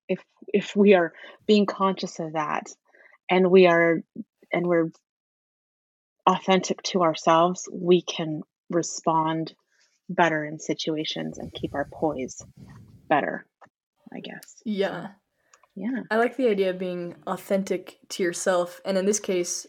if 0.08 0.22
if 0.48 0.76
we 0.76 0.94
are 0.94 1.12
being 1.46 1.66
conscious 1.66 2.18
of 2.18 2.34
that 2.34 2.70
and 3.30 3.50
we 3.50 3.66
are 3.66 4.02
and 4.52 4.66
we're 4.66 4.90
authentic 6.26 6.82
to 6.82 7.02
ourselves, 7.02 7.68
we 7.72 8.02
can 8.02 8.42
respond 8.70 9.54
better 10.08 10.44
in 10.44 10.58
situations 10.58 11.38
and 11.38 11.52
keep 11.52 11.74
our 11.74 11.88
poise 11.92 12.42
better, 13.08 13.46
I 14.12 14.20
guess. 14.20 14.62
Yeah. 14.64 15.08
Yeah. 15.74 16.02
I 16.10 16.16
like 16.16 16.36
the 16.36 16.48
idea 16.48 16.70
of 16.70 16.78
being 16.78 17.14
authentic 17.26 17.98
to 18.10 18.22
yourself. 18.22 18.80
And 18.84 18.98
in 18.98 19.06
this 19.06 19.20
case, 19.20 19.66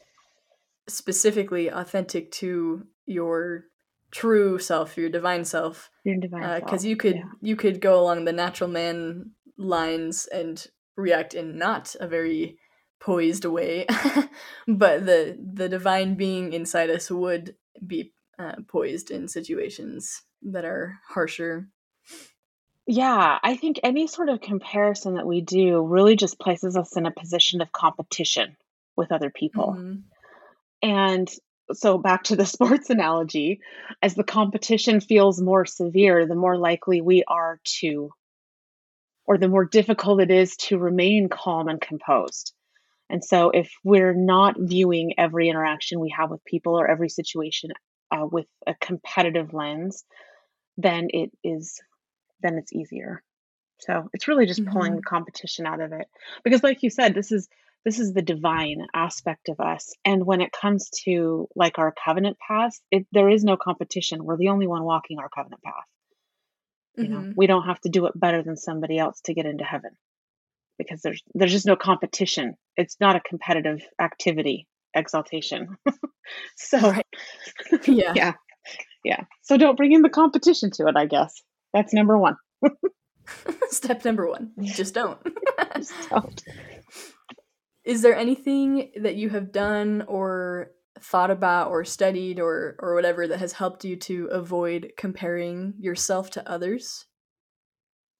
specifically 0.87 1.69
authentic 1.69 2.31
to 2.31 2.85
your 3.05 3.65
true 4.11 4.59
self, 4.59 4.97
your 4.97 5.09
divine 5.09 5.45
self. 5.45 5.89
Your 6.03 6.17
divine 6.17 6.43
uh, 6.43 6.59
Because 6.59 6.85
you 6.85 6.95
could 6.95 7.15
yeah. 7.15 7.31
you 7.41 7.55
could 7.55 7.81
go 7.81 7.99
along 7.99 8.25
the 8.25 8.33
natural 8.33 8.69
man 8.69 9.31
lines 9.57 10.27
and 10.27 10.65
react 10.95 11.33
in 11.33 11.57
not 11.57 11.95
a 11.99 12.07
very 12.07 12.57
poised 12.99 13.45
way, 13.45 13.85
but 14.67 15.05
the 15.05 15.37
the 15.53 15.67
divine 15.67 16.15
being 16.15 16.53
inside 16.53 16.89
us 16.89 17.11
would 17.11 17.55
be 17.85 18.13
uh, 18.39 18.53
poised 18.67 19.11
in 19.11 19.27
situations 19.27 20.21
that 20.41 20.65
are 20.65 20.99
harsher. 21.09 21.69
Yeah, 22.85 23.39
I 23.41 23.55
think 23.55 23.79
any 23.81 24.07
sort 24.07 24.27
of 24.27 24.41
comparison 24.41 25.15
that 25.15 25.25
we 25.25 25.39
do 25.41 25.81
really 25.81 26.17
just 26.17 26.39
places 26.39 26.75
us 26.75 26.97
in 26.97 27.05
a 27.05 27.11
position 27.11 27.61
of 27.61 27.71
competition 27.71 28.57
with 28.97 29.11
other 29.11 29.29
people. 29.29 29.75
Mm-hmm. 29.77 29.99
And 30.83 31.31
so 31.71 31.97
back 31.97 32.25
to 32.25 32.35
the 32.35 32.45
sports 32.45 32.89
analogy, 32.91 33.61
as 34.01 34.13
the 34.13 34.23
competition 34.23 34.99
feels 34.99 35.41
more 35.41 35.65
severe, 35.65 36.27
the 36.27 36.35
more 36.35 36.57
likely 36.57 37.01
we 37.01 37.23
are 37.27 37.59
to, 37.79 38.11
or 39.25 39.37
the 39.37 39.47
more 39.47 39.65
difficult 39.65 40.21
it 40.21 40.29
is 40.29 40.55
to 40.57 40.77
remain 40.77 41.29
calm 41.29 41.69
and 41.69 41.81
composed. 41.81 42.53
And 43.09 43.23
so 43.23 43.49
if 43.51 43.71
we're 43.83 44.13
not 44.13 44.55
viewing 44.59 45.13
every 45.17 45.49
interaction 45.49 45.99
we 45.99 46.13
have 46.17 46.29
with 46.29 46.43
people 46.45 46.79
or 46.79 46.89
every 46.89 47.09
situation 47.09 47.71
uh, 48.11 48.25
with 48.29 48.47
a 48.67 48.75
competitive 48.75 49.53
lens, 49.53 50.03
then 50.77 51.07
it 51.11 51.31
is, 51.43 51.79
then 52.41 52.57
it's 52.57 52.73
easier. 52.73 53.23
So 53.79 54.09
it's 54.13 54.27
really 54.27 54.45
just 54.45 54.61
mm-hmm. 54.61 54.71
pulling 54.71 54.95
the 54.95 55.01
competition 55.01 55.65
out 55.65 55.81
of 55.81 55.91
it. 55.91 56.07
Because, 56.43 56.63
like 56.63 56.83
you 56.83 56.89
said, 56.89 57.13
this 57.13 57.31
is 57.31 57.47
this 57.85 57.99
is 57.99 58.13
the 58.13 58.21
divine 58.21 58.87
aspect 58.93 59.49
of 59.49 59.59
us. 59.59 59.93
And 60.05 60.25
when 60.25 60.41
it 60.41 60.51
comes 60.51 60.89
to 61.03 61.47
like 61.55 61.79
our 61.79 61.93
covenant 61.93 62.37
path 62.45 62.79
it, 62.91 63.05
there 63.11 63.29
is 63.29 63.43
no 63.43 63.57
competition. 63.57 64.23
We're 64.23 64.37
the 64.37 64.49
only 64.49 64.67
one 64.67 64.83
walking 64.83 65.19
our 65.19 65.29
covenant 65.29 65.61
path. 65.63 65.73
You 66.95 67.03
mm-hmm. 67.05 67.13
know 67.13 67.33
we 67.35 67.47
don't 67.47 67.65
have 67.65 67.81
to 67.81 67.89
do 67.89 68.05
it 68.05 68.17
better 68.19 68.43
than 68.43 68.55
somebody 68.55 68.97
else 68.97 69.19
to 69.25 69.33
get 69.33 69.45
into 69.45 69.63
heaven 69.63 69.91
because 70.77 71.01
there's 71.01 71.21
there's 71.33 71.51
just 71.51 71.65
no 71.65 71.75
competition. 71.75 72.55
It's 72.77 72.97
not 72.99 73.15
a 73.15 73.21
competitive 73.21 73.81
activity 73.99 74.67
exaltation. 74.93 75.77
So 76.55 76.79
right. 76.79 77.05
yeah. 77.85 78.13
yeah. 78.15 78.33
Yeah. 79.03 79.25
So 79.41 79.57
don't 79.57 79.75
bring 79.75 79.91
in 79.91 80.03
the 80.03 80.09
competition 80.09 80.71
to 80.75 80.87
it 80.87 80.95
i 80.95 81.05
guess. 81.05 81.33
That's 81.73 81.93
number 81.93 82.17
one. 82.17 82.37
Step 83.69 84.05
number 84.05 84.29
one. 84.29 84.53
Just 84.61 84.93
don't. 84.93 85.19
Just 85.75 86.09
don't 86.09 86.41
is 87.83 88.01
there 88.01 88.15
anything 88.15 88.91
that 89.01 89.15
you 89.15 89.29
have 89.29 89.51
done 89.51 90.03
or 90.07 90.71
thought 90.99 91.31
about 91.31 91.69
or 91.69 91.83
studied 91.83 92.39
or 92.39 92.75
or 92.79 92.95
whatever 92.95 93.27
that 93.27 93.39
has 93.39 93.53
helped 93.53 93.83
you 93.83 93.95
to 93.97 94.27
avoid 94.27 94.93
comparing 94.97 95.73
yourself 95.79 96.29
to 96.31 96.49
others? 96.49 97.05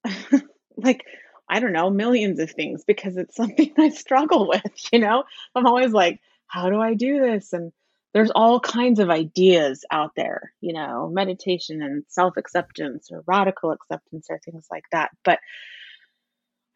like 0.76 1.02
I 1.48 1.60
don't 1.60 1.72
know, 1.72 1.90
millions 1.90 2.40
of 2.40 2.50
things 2.50 2.84
because 2.86 3.16
it's 3.16 3.36
something 3.36 3.72
I 3.78 3.90
struggle 3.90 4.48
with, 4.48 4.92
you 4.92 4.98
know? 4.98 5.24
I'm 5.54 5.66
always 5.66 5.92
like, 5.92 6.20
how 6.46 6.70
do 6.70 6.80
I 6.80 6.94
do 6.94 7.20
this? 7.20 7.52
And 7.52 7.72
there's 8.12 8.30
all 8.30 8.60
kinds 8.60 9.00
of 9.00 9.10
ideas 9.10 9.84
out 9.90 10.12
there, 10.14 10.52
you 10.60 10.72
know, 10.72 11.10
meditation 11.12 11.82
and 11.82 12.04
self 12.08 12.36
acceptance 12.36 13.08
or 13.10 13.24
radical 13.26 13.72
acceptance 13.72 14.28
or 14.30 14.38
things 14.38 14.66
like 14.70 14.84
that. 14.92 15.10
But 15.24 15.40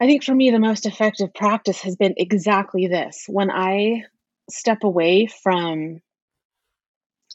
I 0.01 0.05
think 0.05 0.23
for 0.23 0.33
me, 0.33 0.49
the 0.49 0.59
most 0.59 0.85
effective 0.85 1.33
practice 1.33 1.81
has 1.81 1.97
been 1.97 2.13
exactly 2.15 2.87
this. 2.87 3.25
When 3.27 3.51
I 3.51 4.03
step 4.49 4.83
away 4.83 5.27
from 5.27 6.01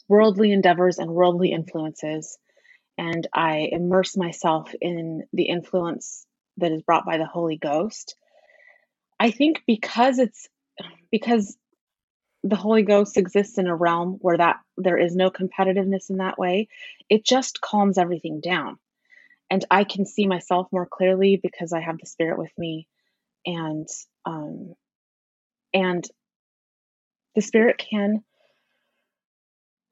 worldly 0.07 0.51
endeavors 0.51 0.97
and 0.97 1.11
worldly 1.11 1.51
influences, 1.51 2.39
and 2.97 3.27
I 3.33 3.69
immerse 3.71 4.17
myself 4.17 4.73
in 4.81 5.25
the 5.31 5.43
influence 5.43 6.25
that 6.57 6.71
is 6.71 6.81
brought 6.81 7.05
by 7.05 7.17
the 7.19 7.27
Holy 7.27 7.57
Ghost, 7.57 8.15
I 9.19 9.29
think 9.29 9.61
because 9.67 10.17
it's 10.17 10.47
because 11.11 11.55
the 12.43 12.55
Holy 12.55 12.83
Ghost 12.83 13.17
exists 13.17 13.59
in 13.59 13.67
a 13.67 13.75
realm 13.75 14.17
where 14.21 14.37
that 14.37 14.57
there 14.77 14.97
is 14.97 15.15
no 15.15 15.29
competitiveness 15.29 16.09
in 16.09 16.17
that 16.17 16.39
way, 16.39 16.67
it 17.09 17.25
just 17.25 17.61
calms 17.61 17.97
everything 17.97 18.39
down 18.39 18.77
and 19.49 19.63
I 19.69 19.83
can 19.83 20.05
see 20.05 20.27
myself 20.27 20.67
more 20.71 20.87
clearly 20.87 21.39
because 21.41 21.73
I 21.73 21.81
have 21.81 21.97
the 21.99 22.05
Spirit 22.05 22.39
with 22.39 22.51
me, 22.57 22.87
and 23.45 23.87
um, 24.25 24.73
and 25.73 26.05
the 27.35 27.41
Spirit 27.41 27.77
can 27.77 28.23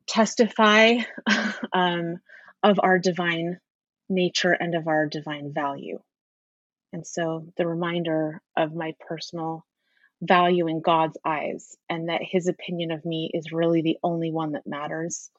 testify 0.07 0.97
um, 1.73 2.17
of 2.61 2.79
our 2.81 2.99
divine 2.99 3.59
nature 4.09 4.51
and 4.51 4.75
of 4.75 4.87
our 4.87 5.07
divine 5.07 5.53
value. 5.53 5.99
And 6.91 7.05
so 7.05 7.47
the 7.57 7.67
reminder 7.67 8.41
of 8.55 8.75
my 8.75 8.93
personal 9.07 9.65
value 10.21 10.67
in 10.67 10.81
God's 10.81 11.17
eyes 11.25 11.75
and 11.89 12.09
that 12.09 12.21
his 12.23 12.47
opinion 12.47 12.91
of 12.91 13.03
me 13.03 13.31
is 13.33 13.51
really 13.51 13.81
the 13.81 13.97
only 14.03 14.31
one 14.31 14.53
that 14.53 14.67
matters 14.67 15.29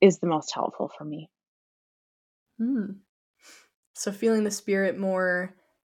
is 0.00 0.18
the 0.18 0.26
most 0.26 0.52
helpful 0.52 0.90
for 0.96 1.04
me. 1.04 1.30
Hmm. 2.58 2.92
So 4.00 4.12
feeling 4.12 4.44
the 4.44 4.50
spirit 4.50 4.98
more 4.98 5.54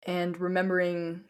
and 0.06 0.40
remembering 0.40 1.20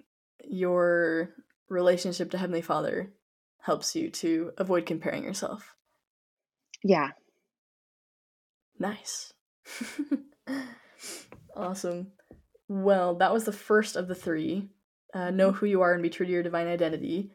your 0.45 1.31
relationship 1.69 2.31
to 2.31 2.39
Heavenly 2.39 2.63
Father 2.63 3.13
helps 3.59 3.97
you 3.97 4.09
to 4.09 4.53
avoid 4.57 4.87
comparing 4.87 5.25
yourself. 5.25 5.75
Yeah. 6.85 7.09
Nice. 8.79 9.33
awesome. 11.57 12.13
Well, 12.69 13.17
that 13.17 13.33
was 13.33 13.47
the 13.47 13.53
first 13.53 13.97
of 13.97 14.07
the 14.07 14.15
three. 14.15 14.69
Uh, 15.13 15.33
know 15.33 15.51
who 15.51 15.67
you 15.67 15.81
are 15.81 15.93
and 15.93 16.05
be 16.05 16.09
true 16.09 16.25
to 16.25 16.31
your 16.31 16.45
divine 16.45 16.69
identity. 16.69 17.33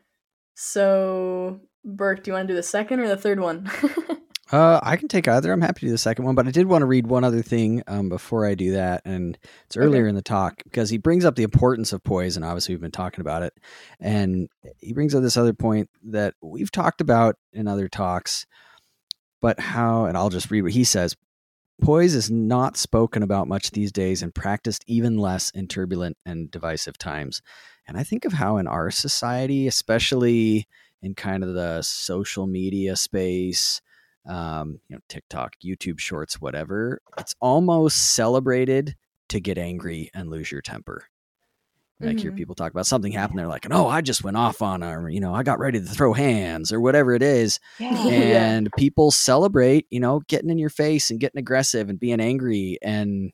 So, 0.53 1.59
Burke, 1.83 2.23
do 2.23 2.31
you 2.31 2.35
want 2.35 2.47
to 2.47 2.53
do 2.53 2.55
the 2.55 2.63
second 2.63 3.01
or 3.01 3.09
the 3.09 3.17
third 3.17 3.41
one? 3.41 3.69
uh, 4.51 4.79
I 4.83 4.95
can 4.95 5.07
take 5.07 5.27
either. 5.27 5.51
I'm 5.51 5.61
happy 5.61 5.81
to 5.81 5.85
do 5.87 5.91
the 5.91 5.97
second 5.97 6.25
one, 6.25 6.35
but 6.35 6.47
I 6.47 6.51
did 6.51 6.67
want 6.67 6.83
to 6.83 6.85
read 6.85 7.07
one 7.07 7.23
other 7.23 7.41
thing 7.41 7.81
um, 7.87 8.09
before 8.09 8.45
I 8.45 8.53
do 8.53 8.73
that, 8.73 9.01
and 9.03 9.37
it's 9.65 9.75
earlier 9.75 10.03
okay. 10.03 10.09
in 10.09 10.15
the 10.15 10.21
talk 10.21 10.63
because 10.63 10.89
he 10.89 10.99
brings 10.99 11.25
up 11.25 11.35
the 11.35 11.43
importance 11.43 11.91
of 11.93 12.03
poise, 12.03 12.35
and 12.35 12.45
obviously 12.45 12.75
we've 12.75 12.81
been 12.81 12.91
talking 12.91 13.21
about 13.21 13.41
it, 13.41 13.53
and 13.99 14.47
he 14.79 14.93
brings 14.93 15.15
up 15.15 15.23
this 15.23 15.37
other 15.37 15.53
point 15.53 15.89
that 16.03 16.35
we've 16.41 16.71
talked 16.71 17.01
about 17.01 17.37
in 17.53 17.67
other 17.67 17.87
talks, 17.87 18.45
but 19.41 19.59
how, 19.59 20.05
and 20.05 20.15
I'll 20.15 20.29
just 20.29 20.51
read 20.51 20.61
what 20.61 20.73
he 20.73 20.83
says. 20.83 21.15
Poise 21.81 22.13
is 22.13 22.29
not 22.29 22.77
spoken 22.77 23.23
about 23.23 23.47
much 23.47 23.71
these 23.71 23.91
days 23.91 24.21
and 24.21 24.33
practiced 24.33 24.83
even 24.87 25.17
less 25.17 25.49
in 25.49 25.67
turbulent 25.67 26.17
and 26.25 26.49
divisive 26.49 26.97
times. 26.97 27.41
And 27.87 27.97
I 27.97 28.03
think 28.03 28.25
of 28.25 28.33
how 28.33 28.57
in 28.57 28.67
our 28.67 28.91
society, 28.91 29.67
especially 29.67 30.67
in 31.01 31.15
kind 31.15 31.43
of 31.43 31.53
the 31.53 31.81
social 31.81 32.47
media 32.47 32.95
space, 32.95 33.81
um, 34.27 34.79
you 34.87 34.95
know, 34.95 35.01
TikTok, 35.09 35.55
YouTube 35.63 35.99
shorts, 35.99 36.41
whatever, 36.41 37.01
it's 37.17 37.35
almost 37.39 38.15
celebrated 38.15 38.95
to 39.29 39.39
get 39.39 39.57
angry 39.57 40.09
and 40.13 40.29
lose 40.29 40.51
your 40.51 40.61
temper. 40.61 41.05
Like 41.99 42.17
mm-hmm. 42.17 42.17
hear 42.19 42.31
people 42.33 42.55
talk 42.55 42.71
about 42.71 42.85
something 42.85 43.13
happened, 43.13 43.39
they're 43.39 43.47
like, 43.47 43.67
"Oh, 43.71 43.87
I 43.87 44.01
just 44.01 44.21
went 44.21 44.35
off 44.35 44.61
on 44.61 44.81
her," 44.81 45.09
you 45.09 45.21
know, 45.21 45.33
I 45.33 45.43
got 45.43 45.59
ready 45.59 45.79
to 45.79 45.85
throw 45.85 46.11
hands 46.11 46.73
or 46.73 46.81
whatever 46.81 47.13
it 47.13 47.23
is, 47.23 47.57
yeah. 47.79 47.97
and 48.07 48.65
yeah. 48.65 48.77
people 48.77 49.11
celebrate, 49.11 49.87
you 49.89 50.01
know, 50.01 50.21
getting 50.27 50.49
in 50.49 50.57
your 50.57 50.69
face 50.69 51.09
and 51.09 51.21
getting 51.21 51.39
aggressive 51.39 51.89
and 51.89 51.97
being 51.97 52.19
angry, 52.19 52.77
and 52.81 53.31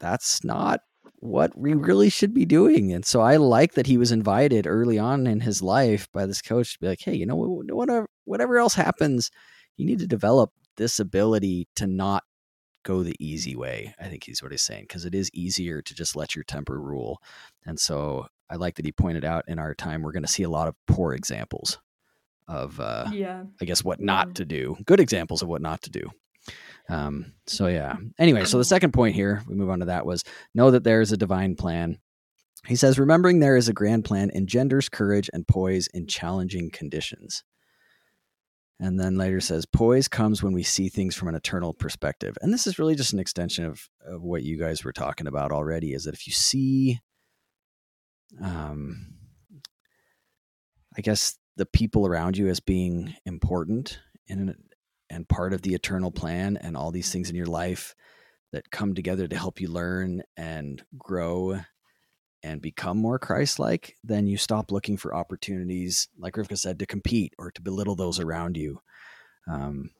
that's 0.00 0.42
not 0.42 0.80
what 1.20 1.56
we 1.56 1.74
really 1.74 2.10
should 2.10 2.34
be 2.34 2.44
doing. 2.44 2.92
And 2.92 3.04
so 3.04 3.20
I 3.20 3.36
like 3.36 3.74
that 3.74 3.86
he 3.86 3.98
was 3.98 4.10
invited 4.10 4.66
early 4.66 4.98
on 4.98 5.28
in 5.28 5.40
his 5.40 5.62
life 5.62 6.08
by 6.12 6.26
this 6.26 6.42
coach 6.42 6.72
to 6.72 6.80
be 6.80 6.88
like, 6.88 7.00
"Hey, 7.00 7.14
you 7.14 7.24
know, 7.24 7.36
whatever 7.36 8.08
whatever 8.26 8.58
else 8.58 8.74
happens, 8.74 9.30
you 9.76 9.86
need 9.86 9.98
to 10.00 10.06
develop 10.06 10.52
this 10.76 11.00
ability 11.00 11.68
to 11.76 11.86
not 11.86 12.24
go 12.84 13.02
the 13.02 13.16
easy 13.18 13.56
way. 13.56 13.94
I 13.98 14.08
think 14.08 14.24
he's 14.24 14.42
what 14.42 14.52
he's 14.52 14.62
saying 14.62 14.84
because 14.84 15.04
it 15.04 15.14
is 15.14 15.30
easier 15.32 15.82
to 15.82 15.94
just 15.94 16.14
let 16.14 16.34
your 16.34 16.44
temper 16.44 16.80
rule. 16.80 17.20
And 17.64 17.80
so 17.80 18.26
I 18.48 18.56
like 18.56 18.76
that 18.76 18.84
he 18.84 18.92
pointed 18.92 19.24
out 19.24 19.44
in 19.48 19.58
our 19.58 19.74
time 19.74 20.02
we're 20.02 20.12
going 20.12 20.22
to 20.22 20.28
see 20.28 20.44
a 20.44 20.50
lot 20.50 20.68
of 20.68 20.76
poor 20.86 21.12
examples 21.12 21.78
of, 22.46 22.78
uh, 22.78 23.06
yeah, 23.12 23.42
I 23.60 23.64
guess 23.64 23.82
what 23.82 24.00
not 24.00 24.36
to 24.36 24.44
do. 24.44 24.76
Good 24.84 25.00
examples 25.00 25.42
of 25.42 25.48
what 25.48 25.62
not 25.62 25.82
to 25.82 25.90
do. 25.90 26.10
Um, 26.88 27.32
so 27.46 27.66
yeah. 27.66 27.96
Anyway, 28.18 28.44
so 28.44 28.58
the 28.58 28.64
second 28.64 28.92
point 28.92 29.16
here, 29.16 29.42
we 29.48 29.56
move 29.56 29.70
on 29.70 29.80
to 29.80 29.86
that 29.86 30.06
was 30.06 30.22
know 30.54 30.70
that 30.70 30.84
there 30.84 31.00
is 31.00 31.10
a 31.10 31.16
divine 31.16 31.56
plan. 31.56 31.98
He 32.66 32.76
says, 32.76 32.98
remembering 32.98 33.40
there 33.40 33.56
is 33.56 33.68
a 33.68 33.72
grand 33.72 34.04
plan 34.04 34.30
engenders 34.32 34.88
courage 34.88 35.28
and 35.32 35.46
poise 35.46 35.88
in 35.88 36.06
challenging 36.06 36.70
conditions. 36.70 37.42
And 38.78 39.00
then 39.00 39.16
later 39.16 39.40
says, 39.40 39.64
poise 39.64 40.06
comes 40.06 40.42
when 40.42 40.52
we 40.52 40.62
see 40.62 40.88
things 40.88 41.14
from 41.14 41.28
an 41.28 41.34
eternal 41.34 41.72
perspective. 41.72 42.36
And 42.42 42.52
this 42.52 42.66
is 42.66 42.78
really 42.78 42.94
just 42.94 43.14
an 43.14 43.18
extension 43.18 43.64
of, 43.64 43.88
of 44.06 44.22
what 44.22 44.42
you 44.42 44.58
guys 44.58 44.84
were 44.84 44.92
talking 44.92 45.26
about 45.26 45.50
already 45.50 45.94
is 45.94 46.04
that 46.04 46.14
if 46.14 46.26
you 46.26 46.34
see, 46.34 47.00
um, 48.42 49.14
I 50.96 51.00
guess, 51.00 51.38
the 51.56 51.66
people 51.66 52.06
around 52.06 52.36
you 52.36 52.48
as 52.48 52.60
being 52.60 53.14
important 53.24 53.98
and, 54.28 54.54
and 55.08 55.26
part 55.26 55.54
of 55.54 55.62
the 55.62 55.74
eternal 55.74 56.10
plan 56.10 56.58
and 56.58 56.76
all 56.76 56.90
these 56.90 57.10
things 57.10 57.30
in 57.30 57.36
your 57.36 57.46
life 57.46 57.94
that 58.52 58.70
come 58.70 58.94
together 58.94 59.26
to 59.26 59.38
help 59.38 59.58
you 59.58 59.68
learn 59.68 60.22
and 60.36 60.84
grow 60.98 61.60
and 62.46 62.62
become 62.62 62.96
more 62.96 63.18
Christ 63.18 63.58
like, 63.58 63.96
then 64.04 64.28
you 64.28 64.36
stop 64.36 64.70
looking 64.70 64.96
for 64.96 65.14
opportunities, 65.14 66.08
like 66.16 66.34
Rivka 66.34 66.56
said, 66.56 66.78
to 66.78 66.86
compete 66.86 67.34
or 67.38 67.50
to 67.50 67.60
belittle 67.60 67.96
those 67.96 68.20
around 68.20 68.56
you. 68.56 68.80
Because 69.44 69.68
um, 69.68 69.90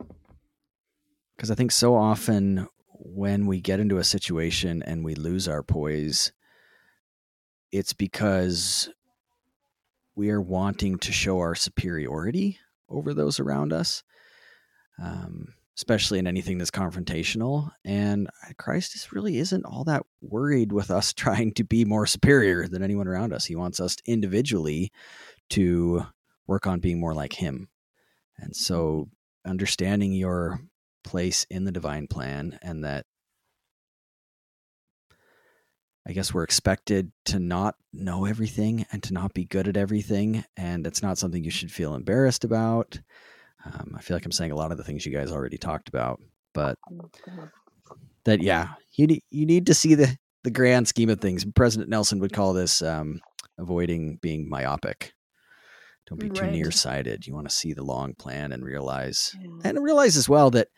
I 1.51 1.55
think 1.57 1.73
so 1.73 1.97
often 1.97 2.69
when 2.89 3.47
we 3.47 3.61
get 3.61 3.81
into 3.81 3.99
a 3.99 4.05
situation 4.05 4.85
and 4.85 5.05
we 5.05 5.17
lose 5.17 5.49
our 5.49 5.65
poise, 5.65 6.31
it's 7.73 7.93
because 7.93 8.91
we 10.15 10.31
are 10.31 10.41
wanting 10.41 10.99
to 11.01 11.13
show 11.13 11.41
our 11.41 11.57
superiority 11.57 12.61
over 12.89 13.13
those 13.13 13.41
around 13.41 13.73
us. 13.73 14.05
Um, 15.03 15.49
especially 15.77 16.19
in 16.19 16.27
anything 16.27 16.59
that's 16.59 16.71
confrontational. 16.71 17.71
And 17.85 18.29
uh, 18.29 18.53
Christ 18.57 18.93
just 18.93 19.13
really 19.13 19.39
isn't 19.39 19.65
all 19.65 19.85
that 19.85 20.05
worried 20.21 20.73
with 20.73 20.91
us 20.91 21.13
trying 21.15 21.53
to 21.55 21.65
be 21.65 21.85
more 21.85 22.07
superior 22.07 22.67
than 22.67 22.83
anyone 22.83 23.09
around 23.09 23.33
us. 23.33 23.45
He 23.45 23.57
wants 23.57 23.81
us 23.81 23.97
individually 24.07 24.91
to 25.51 26.07
work 26.47 26.67
on 26.67 26.81
being 26.81 27.01
more 27.01 27.15
like 27.15 27.35
Him. 27.35 27.69
And 28.39 28.55
so, 28.55 29.09
understanding 29.47 30.13
your 30.13 30.61
place 31.05 31.47
in 31.51 31.65
the 31.65 31.73
divine 31.73 32.09
plan 32.09 32.59
and 32.63 32.85
that 32.85 33.07
I 36.09 36.13
guess 36.13 36.33
we're 36.33 36.45
expected 36.45 37.11
to 37.27 37.39
not 37.39 37.75
know 37.93 38.27
everything 38.27 38.87
and 38.93 39.03
to 39.05 39.13
not 39.13 39.35
be 39.35 39.45
good 39.45 39.67
at 39.67 39.77
everything. 39.77 40.45
And 40.57 40.87
it's 40.87 41.03
not 41.03 41.19
something 41.19 41.43
you 41.43 41.51
should 41.51 41.73
feel 41.73 41.95
embarrassed 41.95 42.45
about. 42.45 43.01
Um, 43.67 43.95
I 43.97 44.01
feel 44.01 44.17
like 44.17 44.25
I'm 44.25 44.33
saying 44.33 44.53
a 44.53 44.57
lot 44.57 44.71
of 44.71 44.79
the 44.79 44.85
things 44.85 45.05
you 45.05 45.13
guys 45.13 45.33
already 45.33 45.59
talked 45.59 45.89
about, 45.89 46.21
but 46.55 46.79
that 48.25 48.43
yeah, 48.43 48.75
you 48.93 49.07
need 49.07 49.23
you 49.31 49.47
need 49.47 49.67
to 49.67 49.75
see 49.75 49.95
the 49.95 50.17
the 50.45 50.51
grand 50.51 50.87
scheme 50.87 51.09
of 51.09 51.21
things. 51.21 51.45
President 51.55 51.91
Nelson 51.91 52.21
would 52.21 52.33
call 52.33 52.53
this 52.53 52.83
um, 52.83 53.21
avoiding 53.59 54.19
being 54.23 54.49
myopic. 54.49 55.13
Don't 56.07 56.21
be 56.21 56.29
right. 56.29 56.37
too 56.37 56.51
nearsighted. 56.51 57.27
You 57.27 57.35
want 57.35 57.49
to 57.49 57.55
see 57.55 57.73
the 57.73 57.83
long 57.83 58.15
plan 58.15 58.53
and 58.53 58.65
realize 58.65 59.35
yeah. 59.41 59.51
and 59.65 59.83
realize 59.83 60.17
as 60.17 60.29
well 60.29 60.51
that 60.51 60.69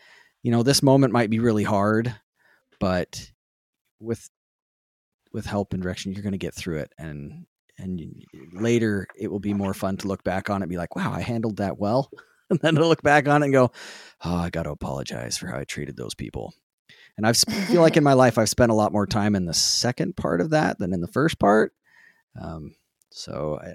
you 0.43 0.51
know 0.51 0.63
this 0.63 0.83
moment 0.83 1.13
might 1.13 1.31
be 1.31 1.39
really 1.39 1.65
hard, 1.65 2.15
but 2.81 3.31
with 4.01 4.29
with 5.33 5.45
help 5.45 5.75
and 5.75 5.83
direction, 5.83 6.13
you're 6.13 6.23
going 6.23 6.33
to 6.33 6.39
get 6.39 6.55
through 6.55 6.79
it 6.79 6.93
and 6.99 7.45
and 7.79 8.01
later 8.53 9.07
it 9.17 9.31
will 9.31 9.41
be 9.41 9.55
more 9.55 9.75
fun 9.75 9.97
to 9.99 10.09
look 10.09 10.25
back 10.25 10.51
on 10.51 10.63
it 10.63 10.65
and 10.65 10.71
be 10.71 10.77
like, 10.77 10.97
wow, 10.97 11.13
I 11.13 11.21
handled 11.21 11.59
that 11.59 11.79
well. 11.79 12.11
and 12.51 12.59
then 12.61 12.75
to 12.77 12.87
look 12.87 13.03
back 13.03 13.29
on 13.29 13.43
it 13.43 13.47
and 13.47 13.55
go, 13.55 13.71
oh, 14.25 14.37
I 14.37 14.51
got 14.51 14.65
to 14.65 14.71
apologize 14.71 15.37
for 15.39 15.49
how 15.49 15.59
I 15.59 15.65
treated 15.65 15.97
those 15.97 16.15
people. 16.15 16.55
And 17.17 17.27
I 17.27 17.33
feel 17.33 17.83
like 17.83 17.97
in 17.99 18.05
my 18.05 18.15
life, 18.15 18.39
I've 18.39 18.49
spent 18.49 18.71
a 18.71 18.77
lot 18.77 18.93
more 18.93 19.07
time 19.07 19.35
in 19.35 19.45
the 19.45 19.55
second 19.55 20.17
part 20.17 20.41
of 20.41 20.51
that 20.51 20.79
than 20.79 20.93
in 20.93 21.01
the 21.01 21.09
first 21.09 21.39
part. 21.39 21.73
Um, 22.41 22.75
so, 23.11 23.59
I, 23.63 23.75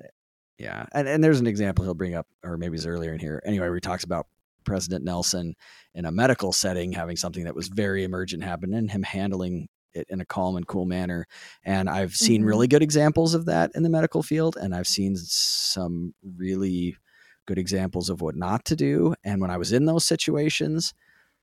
yeah. 0.58 0.86
And, 0.94 1.08
and 1.08 1.24
there's 1.24 1.40
an 1.40 1.48
example 1.48 1.84
he'll 1.84 1.94
bring 1.94 2.16
up, 2.16 2.28
or 2.44 2.58
maybe 2.58 2.76
it's 2.78 2.86
earlier 2.86 3.14
in 3.14 3.20
here. 3.20 3.42
Anyway, 3.46 3.68
where 3.68 3.76
he 3.76 3.82
talks 3.82 4.04
about 4.04 4.28
President 4.64 5.04
Nelson 5.04 5.56
in 5.94 6.06
a 6.06 6.12
medical 6.12 6.54
setting 6.54 6.94
having 6.94 7.18
something 7.18 7.44
that 7.44 7.56
was 7.56 7.68
very 7.68 8.04
emergent 8.04 8.44
happen 8.44 8.74
and 8.74 8.90
him 8.90 9.04
handling 9.04 9.68
it 9.94 10.08
in 10.10 10.22
a 10.22 10.26
calm 10.26 10.56
and 10.56 10.68
cool 10.68 10.86
manner. 10.86 11.28
And 11.64 11.90
I've 11.90 12.16
seen 12.16 12.42
mm-hmm. 12.42 12.48
really 12.48 12.68
good 12.68 12.82
examples 12.82 13.34
of 13.34 13.46
that 13.46 13.72
in 13.76 13.84
the 13.84 13.90
medical 13.90 14.24
field, 14.24 14.58
and 14.60 14.74
I've 14.74 14.88
seen 14.88 15.16
some 15.18 16.14
really 16.24 16.96
good 17.46 17.58
examples 17.58 18.10
of 18.10 18.22
what 18.22 18.36
not 18.36 18.66
to 18.66 18.76
do. 18.76 19.16
And 19.24 19.42
when 19.42 19.52
I 19.52 19.58
was 19.58 19.72
in 19.72 19.86
those 19.86 20.06
situations, 20.06 20.94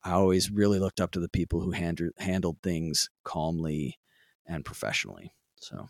I 0.02 0.12
always 0.12 0.50
really 0.50 0.78
looked 0.78 1.00
up 1.00 1.10
to 1.12 1.20
the 1.20 1.28
people 1.28 1.60
who 1.60 1.72
hand, 1.72 2.00
handled 2.18 2.58
things 2.62 3.10
calmly 3.24 3.98
and 4.46 4.64
professionally. 4.64 5.32
So, 5.60 5.88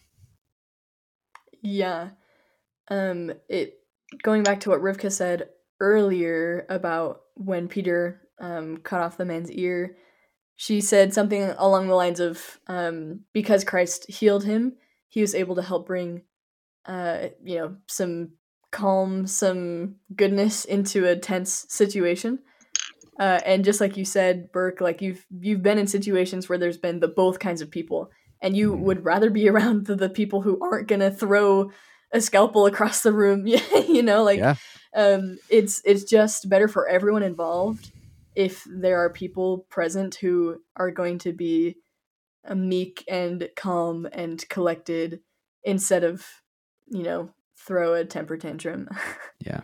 yeah. 1.62 2.10
Um, 2.88 3.32
it 3.48 3.74
going 4.22 4.42
back 4.42 4.60
to 4.60 4.70
what 4.70 4.80
Rivka 4.80 5.12
said 5.12 5.48
earlier 5.78 6.66
about 6.68 7.20
when 7.34 7.68
Peter 7.68 8.20
um, 8.40 8.78
cut 8.78 9.00
off 9.00 9.16
the 9.16 9.24
man's 9.24 9.50
ear, 9.52 9.96
she 10.56 10.80
said 10.80 11.14
something 11.14 11.54
along 11.56 11.86
the 11.86 11.94
lines 11.94 12.20
of 12.20 12.58
um, 12.66 13.20
because 13.32 13.64
Christ 13.64 14.10
healed 14.10 14.44
him, 14.44 14.74
he 15.08 15.20
was 15.20 15.34
able 15.34 15.54
to 15.54 15.62
help 15.62 15.86
bring, 15.86 16.22
uh, 16.86 17.28
you 17.44 17.58
know, 17.58 17.76
some 17.86 18.32
calm 18.70 19.26
some 19.26 19.96
goodness 20.14 20.64
into 20.64 21.06
a 21.06 21.16
tense 21.16 21.66
situation. 21.68 22.40
Uh, 23.18 23.40
and 23.44 23.64
just 23.64 23.80
like 23.80 23.96
you 23.96 24.04
said, 24.04 24.50
Burke, 24.52 24.80
like 24.80 25.02
you've 25.02 25.26
you've 25.40 25.62
been 25.62 25.78
in 25.78 25.86
situations 25.86 26.48
where 26.48 26.58
there's 26.58 26.78
been 26.78 27.00
the 27.00 27.08
both 27.08 27.38
kinds 27.38 27.60
of 27.60 27.70
people, 27.70 28.10
and 28.40 28.56
you 28.56 28.72
mm-hmm. 28.72 28.82
would 28.82 29.04
rather 29.04 29.30
be 29.30 29.48
around 29.50 29.86
the, 29.86 29.94
the 29.94 30.08
people 30.08 30.42
who 30.42 30.58
aren't 30.60 30.88
going 30.88 31.00
to 31.00 31.10
throw 31.10 31.70
a 32.12 32.20
scalpel 32.20 32.66
across 32.66 33.02
the 33.02 33.12
room 33.12 33.46
you 33.88 34.02
know 34.02 34.24
like 34.24 34.40
yeah. 34.40 34.56
um 34.96 35.38
it's 35.48 35.80
it's 35.84 36.02
just 36.02 36.48
better 36.48 36.66
for 36.66 36.88
everyone 36.88 37.22
involved 37.22 37.92
if 38.34 38.66
there 38.68 38.98
are 38.98 39.10
people 39.10 39.66
present 39.70 40.16
who 40.16 40.60
are 40.76 40.90
going 40.90 41.18
to 41.18 41.32
be 41.32 41.76
meek 42.54 43.04
and 43.08 43.48
calm 43.54 44.08
and 44.12 44.48
collected 44.48 45.20
instead 45.62 46.04
of 46.04 46.26
you 46.88 47.02
know 47.02 47.30
throw 47.66 47.94
a 47.94 48.04
temper 48.04 48.36
tantrum. 48.36 48.88
Yeah. 49.44 49.60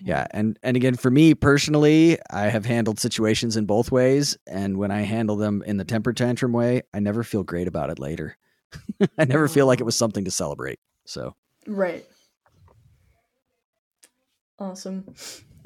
Yeah 0.00 0.26
and 0.32 0.58
and 0.62 0.76
again 0.76 0.96
for 0.96 1.10
me 1.10 1.34
personally 1.34 2.18
i 2.30 2.42
have 2.42 2.64
handled 2.64 2.98
situations 2.98 3.56
in 3.56 3.66
both 3.66 3.92
ways 3.92 4.36
and 4.48 4.76
when 4.76 4.90
i 4.90 5.02
handle 5.02 5.36
them 5.36 5.62
in 5.64 5.76
the 5.76 5.84
temper 5.84 6.12
tantrum 6.12 6.52
way 6.52 6.82
i 6.92 6.98
never 6.98 7.22
feel 7.22 7.42
great 7.44 7.68
about 7.68 7.90
it 7.90 7.98
later. 7.98 8.36
I 9.18 9.24
never 9.24 9.48
feel 9.48 9.66
like 9.66 9.80
it 9.80 9.84
was 9.84 9.96
something 9.96 10.24
to 10.24 10.30
celebrate 10.30 10.78
so. 11.04 11.34
Right. 11.66 12.04
Awesome. 14.58 15.14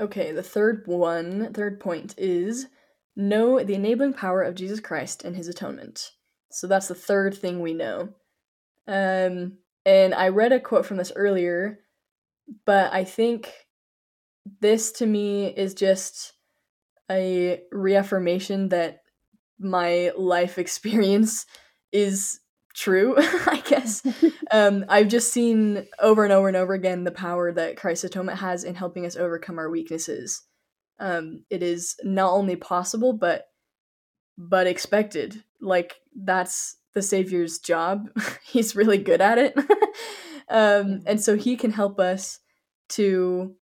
Okay 0.00 0.32
the 0.32 0.42
third 0.42 0.82
one 0.86 1.52
third 1.52 1.80
point 1.80 2.14
is 2.18 2.66
know 3.14 3.62
the 3.62 3.74
enabling 3.74 4.12
power 4.12 4.42
of 4.42 4.54
jesus 4.54 4.80
christ 4.80 5.24
and 5.24 5.36
his 5.36 5.48
atonement. 5.48 6.10
So 6.50 6.66
that's 6.66 6.88
the 6.88 6.94
third 6.94 7.36
thing 7.36 7.60
we 7.60 7.74
know. 7.74 8.10
Um 8.86 9.58
and 9.87 10.14
i 10.14 10.29
read 10.29 10.53
a 10.53 10.61
quote 10.61 10.85
from 10.85 10.99
this 10.99 11.12
earlier 11.16 11.79
but 12.66 12.92
i 12.92 13.05
think 13.05 13.51
this 14.61 14.92
to 14.92 15.07
me 15.07 15.46
is 15.46 15.72
just 15.72 16.35
a 17.11 17.61
reaffirmation 17.72 18.68
that 18.68 18.99
my 19.59 20.12
life 20.18 20.59
experience 20.59 21.46
is 21.92 22.40
true 22.75 23.14
i 23.18 23.62
guess. 23.64 24.03
Um, 24.53 24.85
i've 24.88 25.09
just 25.09 25.33
seen 25.33 25.88
over 25.99 26.22
and 26.22 26.33
over 26.33 26.46
and 26.46 26.57
over 26.57 26.72
again 26.72 27.03
the 27.03 27.11
power 27.11 27.51
that 27.51 27.77
christ's 27.77 28.05
atonement 28.05 28.38
has 28.38 28.62
in 28.62 28.77
helping 28.77 29.05
us 29.05 29.16
overcome 29.16 29.59
our 29.59 29.68
weaknesses. 29.68 30.42
Um, 31.01 31.42
it 31.51 31.64
is 31.64 31.96
not 32.05 32.33
only 32.33 32.55
possible 32.55 33.12
but 33.12 33.49
but 34.38 34.66
expected. 34.66 35.42
Like 35.61 35.96
that's 36.14 36.77
the 36.96 37.02
savior's 37.02 37.59
job. 37.59 38.09
He's 38.42 38.74
really 38.74 38.98
good 38.98 39.20
at 39.20 39.38
it. 39.38 39.56
Um, 40.48 41.02
and 41.06 41.20
so 41.20 41.37
he 41.37 41.56
can 41.56 41.72
help 41.72 41.98
us 41.98 42.38
to 42.90 43.56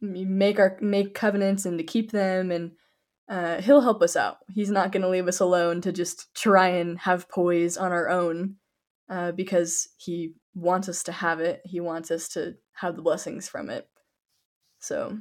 make 0.00 0.58
our 0.58 0.76
make 0.80 1.14
covenants 1.14 1.64
and 1.64 1.78
to 1.78 1.84
keep 1.84 2.10
them 2.10 2.50
and 2.50 2.72
uh, 3.28 3.60
he'll 3.60 3.80
help 3.80 4.02
us 4.02 4.16
out. 4.16 4.38
He's 4.52 4.68
not 4.68 4.90
going 4.90 5.02
to 5.02 5.08
leave 5.08 5.28
us 5.28 5.38
alone 5.38 5.80
to 5.82 5.92
just 5.92 6.34
try 6.34 6.66
and 6.66 6.98
have 6.98 7.28
poise 7.28 7.76
on 7.76 7.92
our 7.92 8.08
own 8.08 8.56
uh, 9.08 9.30
because 9.30 9.88
he 9.98 10.34
wants 10.52 10.88
us 10.88 11.04
to 11.04 11.12
have 11.12 11.38
it. 11.38 11.60
He 11.64 11.78
wants 11.78 12.10
us 12.10 12.28
to 12.30 12.56
have 12.74 12.96
the 12.96 13.02
blessings 13.02 13.48
from 13.48 13.70
it. 13.70 13.88
So 14.80 15.20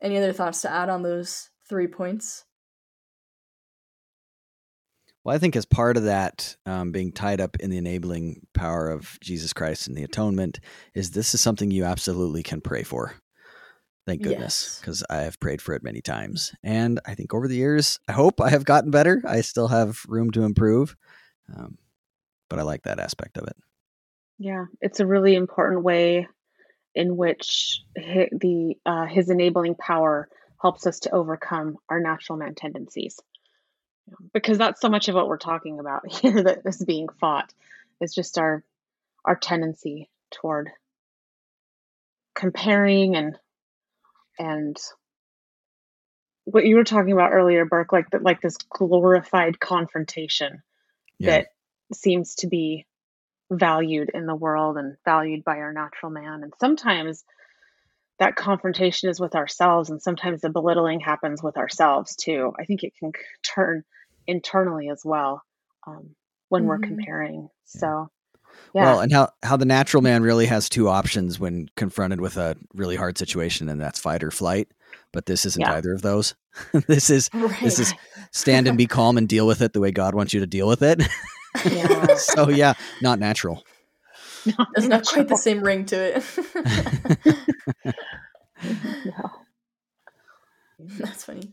any 0.00 0.16
other 0.18 0.32
thoughts 0.32 0.62
to 0.62 0.72
add 0.72 0.88
on 0.88 1.04
those 1.04 1.48
three 1.68 1.86
points 1.86 2.44
well, 5.24 5.34
I 5.34 5.38
think 5.38 5.56
as 5.56 5.64
part 5.64 5.96
of 5.96 6.04
that, 6.04 6.56
um, 6.66 6.90
being 6.90 7.12
tied 7.12 7.40
up 7.40 7.56
in 7.58 7.70
the 7.70 7.78
enabling 7.78 8.46
power 8.54 8.90
of 8.90 9.18
Jesus 9.20 9.52
Christ 9.52 9.86
and 9.86 9.96
the 9.96 10.02
atonement, 10.02 10.60
is 10.94 11.10
this 11.10 11.34
is 11.34 11.40
something 11.40 11.70
you 11.70 11.84
absolutely 11.84 12.42
can 12.42 12.60
pray 12.60 12.82
for. 12.82 13.14
Thank 14.04 14.22
goodness, 14.22 14.78
because 14.80 15.04
yes. 15.08 15.16
I 15.16 15.22
have 15.22 15.38
prayed 15.38 15.62
for 15.62 15.74
it 15.74 15.84
many 15.84 16.00
times. 16.00 16.52
And 16.64 16.98
I 17.06 17.14
think 17.14 17.32
over 17.32 17.46
the 17.46 17.54
years, 17.54 18.00
I 18.08 18.12
hope 18.12 18.40
I 18.40 18.50
have 18.50 18.64
gotten 18.64 18.90
better. 18.90 19.22
I 19.24 19.42
still 19.42 19.68
have 19.68 20.00
room 20.08 20.32
to 20.32 20.42
improve, 20.42 20.96
um, 21.56 21.78
but 22.50 22.58
I 22.58 22.62
like 22.62 22.82
that 22.82 22.98
aspect 22.98 23.38
of 23.38 23.46
it. 23.46 23.56
Yeah, 24.38 24.64
it's 24.80 24.98
a 24.98 25.06
really 25.06 25.36
important 25.36 25.84
way 25.84 26.26
in 26.96 27.16
which 27.16 27.80
his, 27.94 28.26
the 28.32 28.74
uh, 28.84 29.06
his 29.06 29.30
enabling 29.30 29.76
power 29.76 30.28
helps 30.60 30.84
us 30.84 30.98
to 31.00 31.14
overcome 31.14 31.76
our 31.88 32.00
natural 32.00 32.38
man 32.38 32.56
tendencies. 32.56 33.20
Because 34.32 34.58
that's 34.58 34.80
so 34.80 34.88
much 34.88 35.08
of 35.08 35.14
what 35.14 35.28
we're 35.28 35.38
talking 35.38 35.78
about 35.78 36.10
here 36.12 36.42
that 36.42 36.62
is 36.64 36.84
being 36.84 37.08
fought 37.20 37.52
is 38.00 38.14
just 38.14 38.38
our 38.38 38.64
our 39.24 39.36
tendency 39.36 40.10
toward 40.30 40.70
comparing 42.34 43.14
and 43.14 43.38
and 44.38 44.76
what 46.44 46.64
you 46.64 46.76
were 46.76 46.84
talking 46.84 47.12
about 47.12 47.32
earlier, 47.32 47.64
Burke, 47.64 47.92
like 47.92 48.10
that 48.10 48.22
like 48.22 48.40
this 48.40 48.56
glorified 48.56 49.60
confrontation 49.60 50.62
yeah. 51.18 51.30
that 51.30 51.46
seems 51.92 52.34
to 52.36 52.48
be 52.48 52.86
valued 53.50 54.10
in 54.12 54.26
the 54.26 54.34
world 54.34 54.76
and 54.76 54.96
valued 55.04 55.44
by 55.44 55.58
our 55.58 55.72
natural 55.72 56.10
man. 56.10 56.42
And 56.42 56.52
sometimes 56.58 57.24
that 58.18 58.36
confrontation 58.36 59.10
is 59.10 59.20
with 59.20 59.34
ourselves, 59.34 59.90
and 59.90 60.00
sometimes 60.00 60.40
the 60.40 60.50
belittling 60.50 61.00
happens 61.00 61.42
with 61.42 61.56
ourselves 61.56 62.16
too. 62.16 62.52
I 62.58 62.64
think 62.64 62.82
it 62.82 62.92
can 62.98 63.12
turn 63.42 63.84
internally 64.26 64.88
as 64.88 65.02
well 65.04 65.42
um, 65.86 66.14
when 66.48 66.62
mm-hmm. 66.62 66.68
we're 66.68 66.78
comparing. 66.78 67.42
Yeah. 67.42 67.48
So 67.64 68.08
yeah. 68.74 68.84
Well, 68.84 69.00
and 69.00 69.12
how 69.12 69.28
how 69.42 69.56
the 69.56 69.64
natural 69.64 70.02
man 70.02 70.22
really 70.22 70.46
has 70.46 70.68
two 70.68 70.88
options 70.88 71.38
when 71.38 71.68
confronted 71.76 72.20
with 72.20 72.36
a 72.36 72.56
really 72.74 72.96
hard 72.96 73.18
situation, 73.18 73.68
and 73.68 73.80
that's 73.80 73.98
fight 73.98 74.22
or 74.22 74.30
flight. 74.30 74.68
But 75.12 75.26
this 75.26 75.44
isn't 75.44 75.60
yeah. 75.60 75.74
either 75.74 75.92
of 75.92 76.02
those. 76.02 76.34
this 76.86 77.10
is 77.10 77.28
right. 77.34 77.60
this 77.60 77.78
is 77.78 77.94
stand 78.30 78.66
and 78.66 78.78
be 78.78 78.86
calm 78.86 79.18
and 79.18 79.28
deal 79.28 79.46
with 79.46 79.62
it 79.62 79.72
the 79.72 79.80
way 79.80 79.90
God 79.90 80.14
wants 80.14 80.32
you 80.32 80.40
to 80.40 80.46
deal 80.46 80.68
with 80.68 80.82
it. 80.82 81.02
Yeah. 81.70 82.14
so 82.16 82.48
yeah, 82.48 82.72
not 83.02 83.18
natural. 83.18 83.62
Not 84.46 84.68
There's 84.74 84.88
not 84.88 85.06
quite 85.06 85.28
the 85.28 85.36
same 85.36 85.62
ring 85.62 85.84
to 85.84 86.16
it. 86.16 87.94
That's 90.98 91.24
funny. 91.24 91.52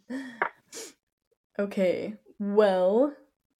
Okay. 1.58 2.16
Well, 2.40 3.14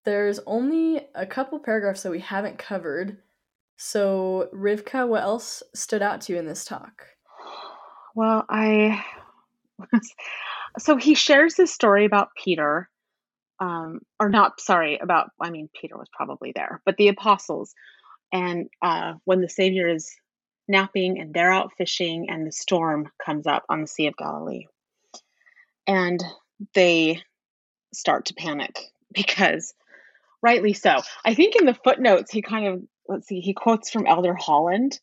there's 0.04 0.40
only 0.46 1.06
a 1.14 1.26
couple 1.26 1.58
paragraphs 1.58 2.02
that 2.02 2.10
we 2.10 2.20
haven't 2.20 2.58
covered. 2.58 3.18
So, 3.76 4.48
Rivka, 4.54 5.08
what 5.08 5.22
else 5.22 5.62
stood 5.74 6.02
out 6.02 6.22
to 6.22 6.32
you 6.32 6.38
in 6.38 6.46
this 6.46 6.64
talk? 6.64 7.06
Well, 8.14 8.44
I. 8.48 9.04
so 10.78 10.96
he 10.96 11.14
shares 11.14 11.54
this 11.54 11.72
story 11.72 12.04
about 12.04 12.30
Peter, 12.42 12.88
um, 13.60 14.00
or 14.18 14.28
not, 14.28 14.60
sorry, 14.60 14.98
about, 14.98 15.30
I 15.40 15.50
mean, 15.50 15.68
Peter 15.78 15.96
was 15.96 16.08
probably 16.12 16.52
there, 16.54 16.80
but 16.84 16.96
the 16.96 17.08
apostles. 17.08 17.74
And 18.32 18.68
uh, 18.82 19.14
when 19.24 19.40
the 19.40 19.48
Savior 19.48 19.88
is 19.88 20.10
napping 20.68 21.20
and 21.20 21.34
they're 21.34 21.52
out 21.52 21.72
fishing, 21.76 22.30
and 22.30 22.46
the 22.46 22.52
storm 22.52 23.08
comes 23.24 23.46
up 23.46 23.64
on 23.68 23.82
the 23.82 23.86
Sea 23.86 24.06
of 24.06 24.16
Galilee. 24.16 24.66
And 25.90 26.22
they 26.74 27.20
start 27.92 28.26
to 28.26 28.34
panic 28.34 28.78
because 29.12 29.74
rightly 30.40 30.72
so. 30.72 31.02
I 31.24 31.34
think 31.34 31.56
in 31.56 31.66
the 31.66 31.74
footnotes, 31.74 32.30
he 32.30 32.42
kind 32.42 32.66
of 32.66 32.82
let's 33.08 33.26
see, 33.26 33.40
he 33.40 33.52
quotes 33.52 33.90
from 33.90 34.06
Elder 34.06 34.34
Holland, 34.34 35.00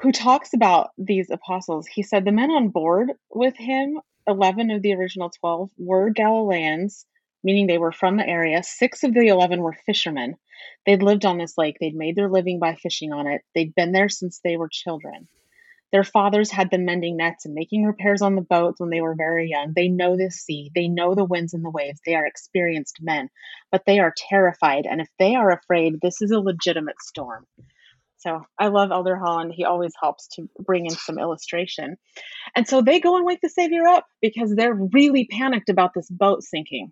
who 0.00 0.10
talks 0.10 0.52
about 0.52 0.90
these 0.98 1.30
apostles. 1.30 1.86
He 1.86 2.02
said 2.02 2.24
the 2.24 2.32
men 2.32 2.50
on 2.50 2.68
board 2.68 3.12
with 3.30 3.56
him, 3.56 4.00
11 4.26 4.70
of 4.72 4.82
the 4.82 4.94
original 4.94 5.30
12, 5.30 5.70
were 5.78 6.10
Galileans, 6.10 7.06
meaning 7.44 7.66
they 7.66 7.78
were 7.78 7.92
from 7.92 8.16
the 8.16 8.28
area. 8.28 8.62
Six 8.64 9.04
of 9.04 9.14
the 9.14 9.28
11 9.28 9.60
were 9.60 9.76
fishermen. 9.86 10.34
They'd 10.84 11.02
lived 11.04 11.24
on 11.24 11.38
this 11.38 11.56
lake, 11.56 11.76
they'd 11.80 11.94
made 11.94 12.16
their 12.16 12.28
living 12.28 12.58
by 12.58 12.74
fishing 12.74 13.12
on 13.12 13.28
it, 13.28 13.42
they'd 13.54 13.74
been 13.74 13.92
there 13.92 14.08
since 14.08 14.40
they 14.42 14.56
were 14.56 14.68
children. 14.68 15.28
Their 15.90 16.04
fathers 16.04 16.50
had 16.50 16.70
them 16.70 16.84
mending 16.84 17.16
nets 17.16 17.46
and 17.46 17.54
making 17.54 17.84
repairs 17.84 18.20
on 18.20 18.34
the 18.34 18.42
boats 18.42 18.78
when 18.78 18.90
they 18.90 19.00
were 19.00 19.14
very 19.14 19.48
young. 19.48 19.72
They 19.74 19.88
know 19.88 20.16
the 20.16 20.30
sea, 20.30 20.70
they 20.74 20.88
know 20.88 21.14
the 21.14 21.24
winds 21.24 21.54
and 21.54 21.64
the 21.64 21.70
waves. 21.70 22.00
They 22.04 22.14
are 22.14 22.26
experienced 22.26 22.98
men, 23.00 23.30
but 23.72 23.84
they 23.86 23.98
are 23.98 24.12
terrified. 24.16 24.86
And 24.86 25.00
if 25.00 25.08
they 25.18 25.34
are 25.34 25.50
afraid, 25.50 26.00
this 26.02 26.20
is 26.20 26.30
a 26.30 26.40
legitimate 26.40 27.00
storm. 27.00 27.46
So 28.18 28.42
I 28.58 28.66
love 28.68 28.90
Elder 28.90 29.16
Holland. 29.16 29.52
He 29.54 29.64
always 29.64 29.92
helps 30.00 30.26
to 30.34 30.48
bring 30.58 30.86
in 30.86 30.90
some 30.90 31.18
illustration. 31.18 31.96
And 32.54 32.66
so 32.66 32.82
they 32.82 32.98
go 32.98 33.16
and 33.16 33.24
wake 33.24 33.40
the 33.40 33.48
Savior 33.48 33.86
up 33.86 34.06
because 34.20 34.54
they're 34.54 34.74
really 34.74 35.26
panicked 35.30 35.68
about 35.68 35.94
this 35.94 36.10
boat 36.10 36.42
sinking. 36.42 36.90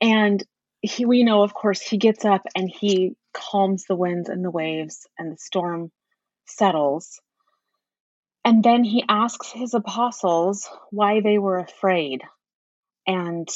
And 0.00 0.42
he, 0.80 1.06
we 1.06 1.22
know, 1.22 1.44
of 1.44 1.54
course, 1.54 1.80
he 1.80 1.96
gets 1.96 2.24
up 2.24 2.42
and 2.56 2.68
he 2.68 3.14
calms 3.32 3.84
the 3.88 3.94
winds 3.94 4.28
and 4.28 4.44
the 4.44 4.50
waves, 4.50 5.06
and 5.16 5.32
the 5.32 5.38
storm 5.38 5.92
settles. 6.56 7.20
And 8.44 8.62
then 8.62 8.84
he 8.84 9.04
asks 9.08 9.52
his 9.52 9.74
apostles 9.74 10.68
why 10.90 11.20
they 11.20 11.38
were 11.38 11.58
afraid 11.58 12.22
and 13.06 13.48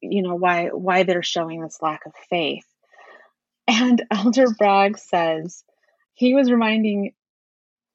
you 0.00 0.22
know 0.22 0.34
why 0.34 0.68
why 0.68 1.02
they're 1.02 1.22
showing 1.22 1.60
this 1.60 1.78
lack 1.82 2.06
of 2.06 2.12
faith. 2.30 2.64
And 3.70 4.02
Elder 4.10 4.46
Bragg 4.50 4.96
says 4.96 5.62
he 6.14 6.32
was 6.32 6.50
reminding 6.50 7.12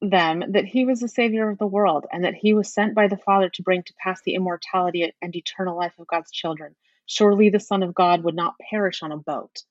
them 0.00 0.44
that 0.52 0.64
he 0.64 0.84
was 0.84 1.00
the 1.00 1.08
savior 1.08 1.50
of 1.50 1.58
the 1.58 1.66
world 1.66 2.06
and 2.12 2.24
that 2.24 2.34
he 2.34 2.54
was 2.54 2.72
sent 2.72 2.94
by 2.94 3.08
the 3.08 3.16
Father 3.16 3.48
to 3.48 3.62
bring 3.62 3.82
to 3.82 3.94
pass 3.98 4.20
the 4.24 4.34
immortality 4.34 5.12
and 5.20 5.34
eternal 5.34 5.76
life 5.76 5.94
of 5.98 6.06
God's 6.06 6.30
children. 6.30 6.76
Surely 7.06 7.50
the 7.50 7.58
Son 7.58 7.82
of 7.82 7.92
God 7.92 8.22
would 8.22 8.36
not 8.36 8.54
perish 8.70 9.02
on 9.02 9.10
a 9.10 9.16
boat. 9.16 9.64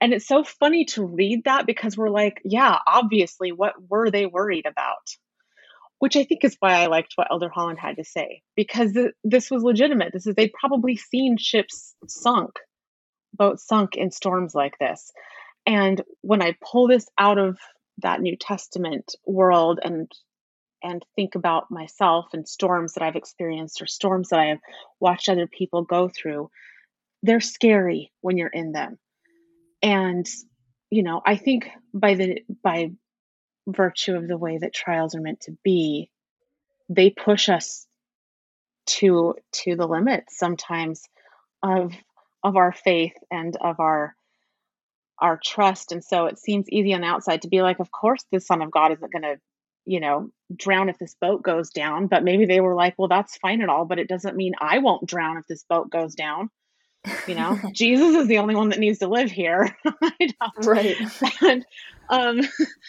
And 0.00 0.12
it's 0.12 0.26
so 0.26 0.44
funny 0.44 0.84
to 0.86 1.04
read 1.04 1.44
that 1.44 1.66
because 1.66 1.96
we're 1.96 2.10
like, 2.10 2.40
yeah, 2.44 2.78
obviously, 2.86 3.52
what 3.52 3.74
were 3.88 4.10
they 4.10 4.26
worried 4.26 4.66
about? 4.66 5.08
Which 5.98 6.16
I 6.16 6.24
think 6.24 6.44
is 6.44 6.56
why 6.60 6.74
I 6.74 6.86
liked 6.86 7.14
what 7.16 7.28
Elder 7.30 7.48
Holland 7.48 7.78
had 7.78 7.96
to 7.96 8.04
say 8.04 8.42
because 8.54 8.92
th- 8.92 9.12
this 9.24 9.50
was 9.50 9.62
legitimate. 9.62 10.12
This 10.12 10.26
is 10.26 10.34
they'd 10.34 10.52
probably 10.52 10.96
seen 10.96 11.38
ships 11.38 11.94
sunk, 12.06 12.52
boats 13.32 13.66
sunk 13.66 13.96
in 13.96 14.10
storms 14.10 14.54
like 14.54 14.78
this. 14.78 15.10
And 15.64 16.02
when 16.20 16.42
I 16.42 16.56
pull 16.62 16.88
this 16.88 17.08
out 17.16 17.38
of 17.38 17.58
that 17.98 18.20
New 18.20 18.36
Testament 18.36 19.14
world 19.24 19.80
and 19.82 20.10
and 20.82 21.04
think 21.16 21.34
about 21.34 21.70
myself 21.70 22.26
and 22.34 22.46
storms 22.46 22.92
that 22.92 23.02
I've 23.02 23.16
experienced 23.16 23.80
or 23.80 23.86
storms 23.86 24.28
that 24.28 24.38
I 24.38 24.46
have 24.46 24.60
watched 25.00 25.28
other 25.30 25.46
people 25.46 25.82
go 25.82 26.08
through, 26.08 26.50
they're 27.22 27.40
scary 27.40 28.12
when 28.20 28.36
you're 28.36 28.48
in 28.48 28.72
them. 28.72 28.98
And 29.86 30.28
you 30.90 31.04
know, 31.04 31.22
I 31.24 31.36
think 31.36 31.70
by 31.94 32.14
the 32.14 32.42
by 32.64 32.90
virtue 33.68 34.16
of 34.16 34.26
the 34.26 34.36
way 34.36 34.58
that 34.58 34.74
trials 34.74 35.14
are 35.14 35.20
meant 35.20 35.42
to 35.42 35.56
be, 35.62 36.10
they 36.88 37.10
push 37.10 37.48
us 37.48 37.86
to 38.86 39.36
to 39.52 39.76
the 39.76 39.86
limits 39.86 40.36
sometimes 40.36 41.04
of 41.62 41.92
of 42.42 42.56
our 42.56 42.72
faith 42.72 43.14
and 43.30 43.56
of 43.58 43.78
our 43.78 44.16
our 45.20 45.38
trust. 45.42 45.92
And 45.92 46.02
so 46.02 46.26
it 46.26 46.40
seems 46.40 46.68
easy 46.68 46.92
on 46.92 47.02
the 47.02 47.06
outside 47.06 47.42
to 47.42 47.48
be 47.48 47.62
like 47.62 47.78
of 47.78 47.92
course 47.92 48.24
the 48.32 48.40
son 48.40 48.62
of 48.62 48.72
god 48.72 48.90
isn't 48.90 49.12
going 49.12 49.22
to 49.22 49.36
you 49.84 50.00
know 50.00 50.30
drown 50.54 50.88
if 50.88 50.98
this 50.98 51.14
boat 51.20 51.44
goes 51.44 51.70
down. 51.70 52.08
But 52.08 52.24
maybe 52.24 52.46
they 52.46 52.60
were 52.60 52.74
like 52.74 52.96
well 52.98 53.08
that's 53.08 53.36
fine 53.36 53.62
and 53.62 53.70
all 53.70 53.84
but 53.84 54.00
it 54.00 54.08
doesn't 54.08 54.36
mean 54.36 54.54
i 54.60 54.78
won't 54.78 55.06
drown 55.06 55.36
if 55.36 55.46
this 55.46 55.62
boat 55.62 55.90
goes 55.90 56.16
down 56.16 56.50
you 57.26 57.34
know 57.34 57.58
jesus 57.72 58.14
is 58.14 58.28
the 58.28 58.38
only 58.38 58.54
one 58.54 58.68
that 58.68 58.78
needs 58.78 58.98
to 58.98 59.08
live 59.08 59.30
here. 59.30 59.76
Right. 60.62 60.96
and 61.42 61.64
um 62.08 62.40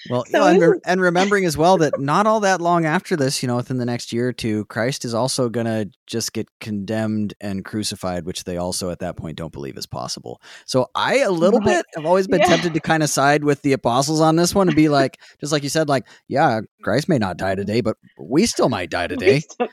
well 0.09 0.25
so 0.25 0.45
and, 0.45 0.61
re- 0.61 0.79
and, 0.85 1.01
remembering 1.01 1.45
as 1.45 1.57
well 1.57 1.77
that 1.77 1.99
not 1.99 2.27
all 2.27 2.39
that 2.41 2.61
long 2.61 2.85
after 2.85 3.15
this 3.15 3.41
you 3.41 3.47
know 3.47 3.55
within 3.55 3.77
the 3.77 3.85
next 3.85 4.13
year 4.13 4.29
or 4.29 4.33
two 4.33 4.65
christ 4.65 5.05
is 5.05 5.13
also 5.13 5.49
gonna 5.49 5.85
just 6.05 6.33
get 6.33 6.47
condemned 6.59 7.33
and 7.41 7.65
crucified 7.65 8.25
which 8.25 8.43
they 8.43 8.57
also 8.57 8.89
at 8.89 8.99
that 8.99 9.17
point 9.17 9.37
don't 9.37 9.53
believe 9.53 9.77
is 9.77 9.85
possible. 9.85 10.41
So 10.65 10.89
i 10.93 11.19
a 11.19 11.31
little 11.31 11.59
right. 11.59 11.77
bit 11.77 11.85
have 11.95 12.05
always 12.05 12.27
been 12.27 12.39
yeah. 12.39 12.47
tempted 12.47 12.73
to 12.73 12.79
kind 12.79 13.01
of 13.01 13.09
side 13.09 13.43
with 13.43 13.61
the 13.61 13.73
apostles 13.73 14.21
on 14.21 14.35
this 14.35 14.53
one 14.53 14.67
and 14.67 14.75
be 14.75 14.89
like 14.89 15.19
just 15.39 15.51
like 15.51 15.63
you 15.63 15.69
said 15.69 15.89
like 15.89 16.05
yeah 16.27 16.61
christ 16.83 17.09
may 17.09 17.17
not 17.17 17.37
die 17.37 17.55
today 17.55 17.81
but 17.81 17.97
we 18.19 18.45
still 18.45 18.69
might 18.69 18.89
die 18.89 19.07
today. 19.07 19.39
still, 19.39 19.67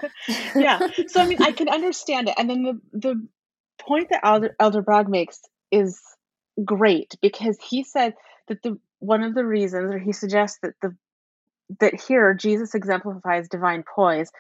yeah. 0.55 0.79
So 1.09 1.21
i 1.21 1.27
mean 1.27 1.43
i 1.43 1.53
can 1.53 1.69
understand 1.69 2.29
it. 2.29 2.35
And 2.39 2.49
then 2.49 2.63
the 2.63 2.81
the 2.93 3.29
point 3.79 4.09
that 4.11 4.21
Elder, 4.25 4.55
Elder 4.59 4.83
Bragg 4.83 5.09
makes 5.09 5.41
is 5.71 6.01
great 6.65 7.15
because 7.21 7.59
he 7.59 7.85
said 7.85 8.15
that 8.49 8.63
the 8.63 8.79
one 8.99 9.23
of 9.23 9.35
the 9.35 9.45
reasons, 9.45 9.93
or 9.93 9.99
he 9.99 10.13
suggests 10.13 10.59
that 10.63 10.75
the 10.81 10.97
that 11.81 12.01
here 12.01 12.35
Jesus 12.35 12.75
exemplifies 12.75 13.49
divine 13.49 13.83
poise, 13.83 14.31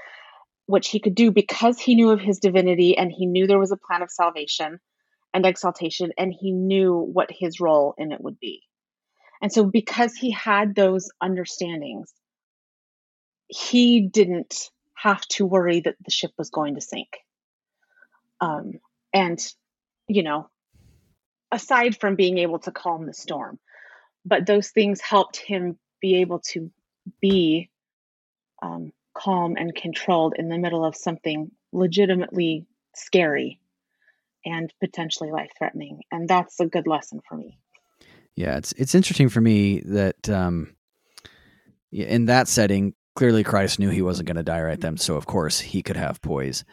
which 0.67 0.89
he 0.89 1.01
could 1.01 1.15
do 1.15 1.31
because 1.31 1.79
he 1.79 1.95
knew 1.95 2.11
of 2.11 2.21
his 2.21 2.39
divinity 2.39 2.97
and 2.97 3.11
he 3.11 3.27
knew 3.27 3.47
there 3.47 3.59
was 3.59 3.73
a 3.73 3.77
plan 3.77 4.03
of 4.03 4.11
salvation 4.11 4.79
and 5.33 5.45
exaltation, 5.45 6.13
and 6.17 6.33
he 6.33 6.53
knew 6.53 6.95
what 6.95 7.29
his 7.31 7.59
role 7.59 7.95
in 7.99 8.13
it 8.13 8.21
would 8.21 8.39
be. 8.39 8.63
And 9.43 9.53
so, 9.53 9.65
because 9.65 10.15
he 10.15 10.31
had 10.31 10.75
those 10.75 11.11
understandings, 11.21 12.13
he 13.49 14.01
didn't 14.01 14.71
have 14.95 15.23
to 15.29 15.45
worry 15.45 15.81
that 15.81 15.97
the 16.05 16.11
ship 16.11 16.31
was 16.39 16.51
going 16.51 16.77
to 16.77 16.81
sink. 16.81 17.09
Um, 18.41 18.75
and 19.15 19.41
you 20.09 20.23
know 20.23 20.51
aside 21.51 21.99
from 21.99 22.17
being 22.17 22.37
able 22.39 22.59
to 22.59 22.73
calm 22.73 23.07
the 23.07 23.15
storm 23.15 23.59
but 24.27 24.45
those 24.45 24.71
things 24.71 25.01
helped 25.01 25.37
him 25.37 25.79
be 26.01 26.17
able 26.17 26.41
to 26.41 26.71
be 27.21 27.71
um, 28.63 28.93
calm 29.15 29.57
and 29.57 29.75
controlled 29.75 30.35
in 30.37 30.49
the 30.49 30.59
middle 30.59 30.85
of 30.85 30.97
something 30.97 31.51
legitimately 31.73 32.67
scary 32.95 33.61
and 34.45 34.73
potentially 34.81 35.31
life 35.31 35.51
threatening 35.57 36.01
and 36.11 36.29
that's 36.29 36.61
a 36.61 36.67
good 36.67 36.87
lesson 36.87 37.21
for 37.27 37.37
me. 37.37 37.59
Yeah 38.35 38.57
it's 38.57 38.73
it's 38.73 38.95
interesting 38.95 39.29
for 39.29 39.41
me 39.41 39.81
that 39.81 40.29
um, 40.29 40.75
in 41.93 42.27
that 42.27 42.49
setting 42.49 42.95
clearly 43.15 43.45
christ 43.45 43.79
knew 43.79 43.91
he 43.91 44.03
wasn't 44.03 44.27
going 44.27 44.37
to 44.37 44.43
die 44.43 44.61
right 44.61 44.81
then 44.81 44.97
so 44.97 45.15
of 45.15 45.25
course 45.25 45.61
he 45.61 45.83
could 45.83 45.97
have 45.97 46.21
poise 46.21 46.65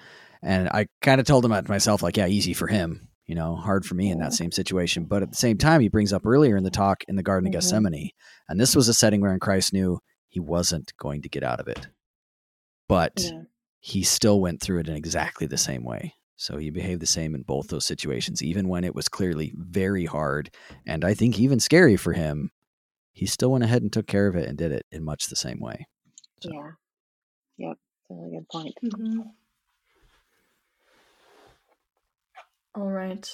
and 0.42 0.70
I 0.70 0.88
kind 1.02 1.20
of 1.20 1.28
told 1.28 1.46
him 1.46 1.52
at 1.52 1.70
myself, 1.70 2.02
like, 2.02 2.18
yeah, 2.18 2.28
easy 2.28 2.54
for 2.54 2.68
him, 2.68 3.10
you 3.26 3.36
know, 3.36 3.56
hard 3.56 3.86
for 3.86 3.96
me 3.96 4.10
in 4.10 4.20
that 4.20 4.34
same 4.34 4.52
situation. 4.52 5.06
But 5.06 5.24
at 5.24 5.30
the 5.30 5.38
same 5.38 5.58
time, 5.58 5.82
he 5.82 5.90
brings 5.90 6.14
up 6.14 6.26
earlier 6.26 6.58
in 6.58 6.64
the 6.64 6.72
talk 6.72 7.04
in 7.08 7.16
the 7.16 7.24
Garden 7.24 7.48
of 7.48 7.52
mm-hmm. 7.52 7.60
Gethsemane. 7.60 8.12
And 8.50 8.60
this 8.60 8.76
was 8.76 8.88
a 8.88 8.94
setting 8.94 9.22
where 9.22 9.38
Christ 9.40 9.74
knew 9.74 10.00
he 10.28 10.40
wasn't 10.40 10.94
going 10.98 11.22
to 11.22 11.30
get 11.30 11.44
out 11.44 11.60
of 11.60 11.68
it. 11.68 11.88
But 12.88 13.14
yeah. 13.20 13.42
he 13.80 14.04
still 14.04 14.42
went 14.42 14.62
through 14.62 14.80
it 14.80 14.90
in 14.90 14.96
exactly 14.96 15.48
the 15.48 15.58
same 15.58 15.84
way. 15.84 16.16
So 16.36 16.58
he 16.58 16.72
behaved 16.72 17.02
the 17.02 17.08
same 17.08 17.36
in 17.36 17.44
both 17.44 17.68
those 17.68 17.86
situations, 17.86 18.42
even 18.42 18.68
when 18.68 18.84
it 18.84 18.96
was 18.96 19.08
clearly 19.08 19.54
very 19.56 20.06
hard 20.06 20.50
and 20.88 21.06
I 21.06 21.14
think 21.14 21.40
even 21.40 21.60
scary 21.60 21.98
for 21.98 22.14
him. 22.14 22.52
He 23.14 23.28
still 23.28 23.52
went 23.52 23.64
ahead 23.64 23.84
and 23.84 23.94
took 23.94 24.08
care 24.08 24.28
of 24.28 24.36
it 24.36 24.48
and 24.48 24.58
did 24.58 24.72
it 24.72 24.86
in 24.90 25.04
much 25.04 25.28
the 25.28 25.36
same 25.36 25.60
way. 25.60 25.86
So. 26.40 26.50
Yeah. 26.52 26.72
Yep. 27.58 27.78
That's 27.78 28.10
a 28.10 28.14
really 28.14 28.38
good 28.38 28.50
point. 28.50 28.74
Mm-hmm. 28.84 29.20
All 32.74 32.90
right. 32.90 33.28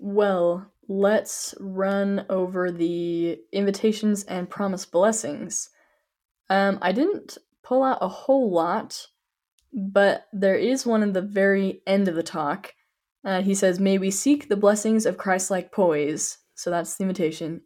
Well, 0.00 0.72
let's 0.88 1.54
run 1.60 2.26
over 2.28 2.72
the 2.72 3.38
invitations 3.52 4.24
and 4.24 4.50
promise 4.50 4.84
blessings. 4.84 5.70
Um, 6.50 6.78
I 6.82 6.92
didn't 6.92 7.38
pull 7.62 7.84
out 7.84 7.98
a 8.00 8.08
whole 8.08 8.50
lot, 8.50 9.06
but 9.72 10.26
there 10.32 10.56
is 10.56 10.84
one 10.84 11.02
in 11.02 11.12
the 11.12 11.22
very 11.22 11.80
end 11.86 12.08
of 12.08 12.16
the 12.16 12.22
talk. 12.22 12.74
Uh, 13.24 13.42
he 13.42 13.54
says, 13.54 13.78
May 13.78 13.98
we 13.98 14.10
seek 14.10 14.48
the 14.48 14.56
blessings 14.56 15.06
of 15.06 15.18
Christ 15.18 15.50
like 15.50 15.72
poise. 15.72 16.38
So 16.54 16.70
that's 16.70 16.96
the 16.96 17.02
invitation. 17.04 17.62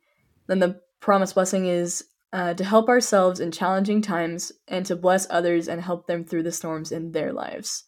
Then 0.48 0.58
the 0.58 0.80
promise 1.00 1.32
blessing 1.32 1.66
is 1.66 2.04
uh, 2.32 2.54
to 2.54 2.64
help 2.64 2.88
ourselves 2.88 3.40
in 3.40 3.52
challenging 3.52 4.02
times 4.02 4.52
and 4.68 4.84
to 4.86 4.96
bless 4.96 5.26
others 5.30 5.66
and 5.68 5.80
help 5.80 6.06
them 6.06 6.24
through 6.24 6.42
the 6.42 6.52
storms 6.52 6.92
in 6.92 7.12
their 7.12 7.32
lives. 7.32 7.84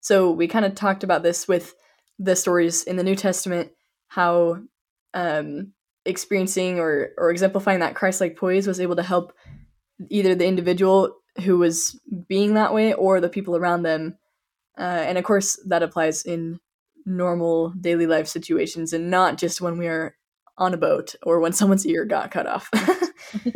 So 0.00 0.30
we 0.30 0.46
kind 0.46 0.64
of 0.64 0.74
talked 0.74 1.02
about 1.02 1.22
this 1.22 1.48
with 1.48 1.74
the 2.18 2.36
stories 2.36 2.84
in 2.84 2.96
the 2.96 3.02
New 3.02 3.16
Testament, 3.16 3.72
how 4.08 4.58
um, 5.14 5.72
experiencing 6.04 6.78
or 6.78 7.10
or 7.16 7.30
exemplifying 7.30 7.80
that 7.80 7.94
Christ-like 7.94 8.36
poise 8.36 8.66
was 8.66 8.80
able 8.80 8.96
to 8.96 9.02
help 9.02 9.32
either 10.10 10.34
the 10.34 10.46
individual 10.46 11.16
who 11.44 11.58
was 11.58 12.00
being 12.28 12.54
that 12.54 12.74
way 12.74 12.94
or 12.94 13.20
the 13.20 13.28
people 13.28 13.56
around 13.56 13.82
them. 13.82 14.16
Uh, 14.78 14.82
and 15.06 15.18
of 15.18 15.24
course, 15.24 15.58
that 15.66 15.82
applies 15.82 16.22
in 16.22 16.60
normal 17.06 17.70
daily 17.80 18.06
life 18.06 18.26
situations 18.26 18.92
and 18.92 19.10
not 19.10 19.36
just 19.38 19.60
when 19.60 19.78
we 19.78 19.86
are 19.86 20.16
on 20.56 20.72
a 20.74 20.78
boat 20.78 21.14
or 21.22 21.40
when 21.40 21.52
someone's 21.52 21.86
ear 21.86 22.04
got 22.04 22.30
cut 22.30 22.46
off. 22.46 22.70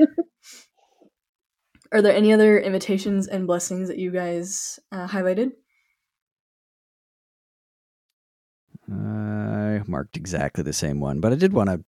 are 1.93 2.03
there 2.03 2.15
any 2.15 2.33
other 2.33 2.59
invitations 2.59 3.27
and 3.27 3.47
blessings 3.47 3.89
that 3.89 3.99
you 3.99 4.11
guys 4.11 4.79
uh, 4.93 5.07
highlighted? 5.07 5.53
I 8.91 9.83
marked 9.87 10.17
exactly 10.17 10.65
the 10.65 10.73
same 10.73 11.01
one, 11.01 11.21
but 11.21 11.33
I 11.33 11.37
did 11.37 11.53
want 11.53 11.71
to 11.71 11.85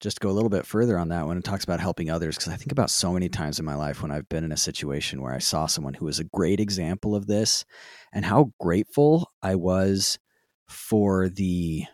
just 0.00 0.20
go 0.20 0.30
a 0.30 0.32
little 0.32 0.48
bit 0.48 0.64
further 0.64 0.98
on 0.98 1.08
that 1.10 1.26
one 1.26 1.36
It 1.36 1.44
talks 1.44 1.64
about 1.64 1.80
helping 1.80 2.10
others 2.10 2.36
because 2.36 2.52
I 2.52 2.56
think 2.56 2.72
about 2.72 2.90
so 2.90 3.12
many 3.12 3.28
times 3.28 3.58
in 3.58 3.66
my 3.66 3.74
life 3.74 4.00
when 4.00 4.10
I've 4.10 4.28
been 4.30 4.44
in 4.44 4.52
a 4.52 4.56
situation 4.56 5.20
where 5.20 5.34
I 5.34 5.38
saw 5.38 5.66
someone 5.66 5.94
who 5.94 6.06
was 6.06 6.18
a 6.18 6.24
great 6.24 6.58
example 6.58 7.14
of 7.14 7.26
this 7.26 7.64
and 8.12 8.24
how 8.24 8.52
grateful 8.58 9.30
I 9.42 9.56
was 9.56 10.18
for 10.68 11.28
the 11.28 11.84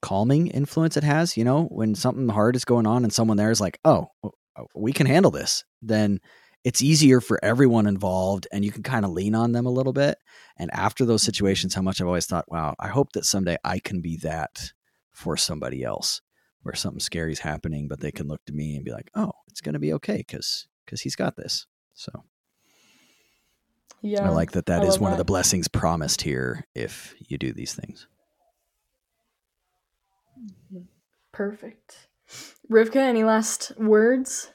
calming 0.00 0.48
influence 0.48 0.96
it 0.96 1.04
has, 1.04 1.36
you 1.36 1.44
know, 1.44 1.64
when 1.64 1.94
something 1.94 2.28
hard 2.28 2.56
is 2.56 2.64
going 2.64 2.86
on 2.86 3.04
and 3.04 3.12
someone 3.12 3.36
there 3.36 3.50
is 3.50 3.60
like, 3.60 3.78
"Oh, 3.84 4.08
uh, 4.24 4.62
we 4.74 4.92
can 4.92 5.06
handle 5.06 5.30
this." 5.30 5.64
Then 5.82 6.20
it's 6.64 6.82
easier 6.82 7.20
for 7.20 7.42
everyone 7.44 7.86
involved 7.86 8.46
and 8.52 8.64
you 8.64 8.70
can 8.70 8.82
kind 8.82 9.04
of 9.04 9.10
lean 9.10 9.34
on 9.34 9.52
them 9.52 9.66
a 9.66 9.70
little 9.70 9.92
bit. 9.92 10.18
And 10.56 10.70
after 10.72 11.04
those 11.04 11.22
mm-hmm. 11.22 11.26
situations, 11.26 11.74
how 11.74 11.82
much 11.82 12.00
I've 12.00 12.06
always 12.06 12.26
thought, 12.26 12.50
wow, 12.50 12.74
I 12.78 12.88
hope 12.88 13.12
that 13.12 13.24
someday 13.24 13.56
I 13.64 13.78
can 13.78 14.00
be 14.00 14.16
that 14.18 14.72
for 15.10 15.36
somebody 15.36 15.82
else 15.82 16.20
where 16.62 16.74
something 16.74 17.00
scary 17.00 17.32
is 17.32 17.40
happening, 17.40 17.88
but 17.88 18.00
they 18.00 18.12
can 18.12 18.28
look 18.28 18.44
to 18.44 18.52
me 18.52 18.76
and 18.76 18.84
be 18.84 18.92
like, 18.92 19.10
oh, 19.14 19.32
it's 19.48 19.60
going 19.60 19.72
to 19.72 19.80
be 19.80 19.92
okay 19.94 20.18
because 20.18 20.68
because 20.84 21.00
he's 21.00 21.16
got 21.16 21.36
this. 21.36 21.66
So 21.94 22.12
yeah, 24.00 24.24
I 24.24 24.30
like 24.30 24.52
that. 24.52 24.66
That 24.66 24.84
is 24.84 24.98
one 24.98 25.10
that. 25.10 25.14
of 25.14 25.18
the 25.18 25.24
blessings 25.24 25.68
promised 25.68 26.22
here 26.22 26.66
if 26.74 27.14
you 27.18 27.38
do 27.38 27.52
these 27.52 27.74
things. 27.74 28.06
Mm-hmm. 30.38 30.82
Perfect. 31.32 32.08
Rivka, 32.70 32.96
any 32.96 33.24
last 33.24 33.72
words? 33.78 34.52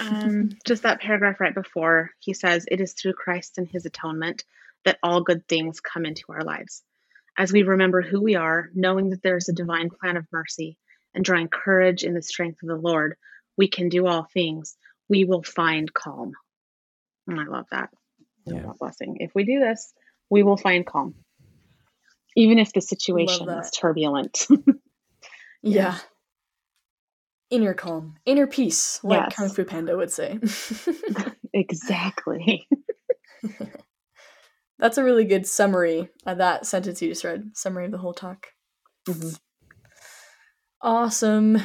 Um, 0.00 0.50
just 0.66 0.82
that 0.82 1.00
paragraph 1.00 1.40
right 1.40 1.54
before, 1.54 2.10
he 2.20 2.34
says, 2.34 2.66
It 2.70 2.80
is 2.80 2.92
through 2.92 3.14
Christ 3.14 3.58
and 3.58 3.68
his 3.68 3.86
atonement 3.86 4.44
that 4.84 4.98
all 5.02 5.22
good 5.22 5.46
things 5.48 5.80
come 5.80 6.04
into 6.04 6.24
our 6.28 6.42
lives. 6.42 6.82
As 7.36 7.52
we 7.52 7.62
remember 7.62 8.02
who 8.02 8.20
we 8.20 8.34
are, 8.34 8.68
knowing 8.74 9.10
that 9.10 9.22
there 9.22 9.36
is 9.36 9.48
a 9.48 9.54
divine 9.54 9.90
plan 9.90 10.16
of 10.16 10.26
mercy 10.32 10.76
and 11.14 11.24
drawing 11.24 11.48
courage 11.48 12.04
in 12.04 12.14
the 12.14 12.22
strength 12.22 12.62
of 12.62 12.68
the 12.68 12.76
Lord, 12.76 13.16
we 13.56 13.68
can 13.68 13.88
do 13.88 14.06
all 14.06 14.26
things. 14.32 14.76
We 15.08 15.24
will 15.24 15.42
find 15.42 15.92
calm. 15.92 16.32
And 17.26 17.40
I 17.40 17.44
love 17.44 17.66
that. 17.70 17.90
Yeah. 18.46 18.72
blessing. 18.78 19.18
If 19.20 19.34
we 19.34 19.44
do 19.44 19.60
this, 19.60 19.92
we 20.30 20.42
will 20.42 20.56
find 20.56 20.86
calm, 20.86 21.14
even 22.36 22.58
if 22.58 22.72
the 22.72 22.80
situation 22.80 23.48
is 23.48 23.70
turbulent. 23.70 24.46
yeah. 25.62 25.98
Inner 27.50 27.72
calm, 27.72 28.16
inner 28.26 28.46
peace, 28.46 29.00
like 29.02 29.22
yes. 29.22 29.36
Kung 29.36 29.48
Fu 29.48 29.64
Panda 29.64 29.96
would 29.96 30.10
say. 30.10 30.38
exactly. 31.54 32.68
That's 34.78 34.98
a 34.98 35.04
really 35.04 35.24
good 35.24 35.46
summary 35.46 36.08
of 36.26 36.38
that 36.38 36.66
sentence 36.66 37.00
you 37.00 37.08
just 37.08 37.24
read. 37.24 37.50
Summary 37.54 37.86
of 37.86 37.90
the 37.90 37.98
whole 37.98 38.12
talk. 38.12 38.48
Mm-hmm. 39.08 39.30
Awesome. 40.82 41.62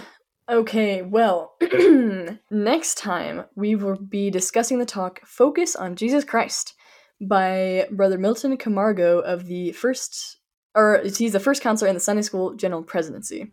Okay, 0.49 1.01
well, 1.01 1.53
next 2.51 2.97
time 2.97 3.45
we 3.55 3.75
will 3.75 3.95
be 3.95 4.29
discussing 4.29 4.79
the 4.79 4.85
talk 4.85 5.21
Focus 5.25 5.75
on 5.75 5.95
Jesus 5.95 6.23
Christ 6.23 6.73
by 7.21 7.87
Brother 7.91 8.17
Milton 8.17 8.57
Camargo 8.57 9.19
of 9.19 9.45
the 9.45 9.71
first, 9.71 10.39
or 10.75 11.01
he's 11.03 11.33
the 11.33 11.39
first 11.39 11.61
counselor 11.61 11.87
in 11.87 11.93
the 11.93 11.99
Sunday 11.99 12.23
School 12.23 12.55
General 12.55 12.83
Presidency. 12.83 13.51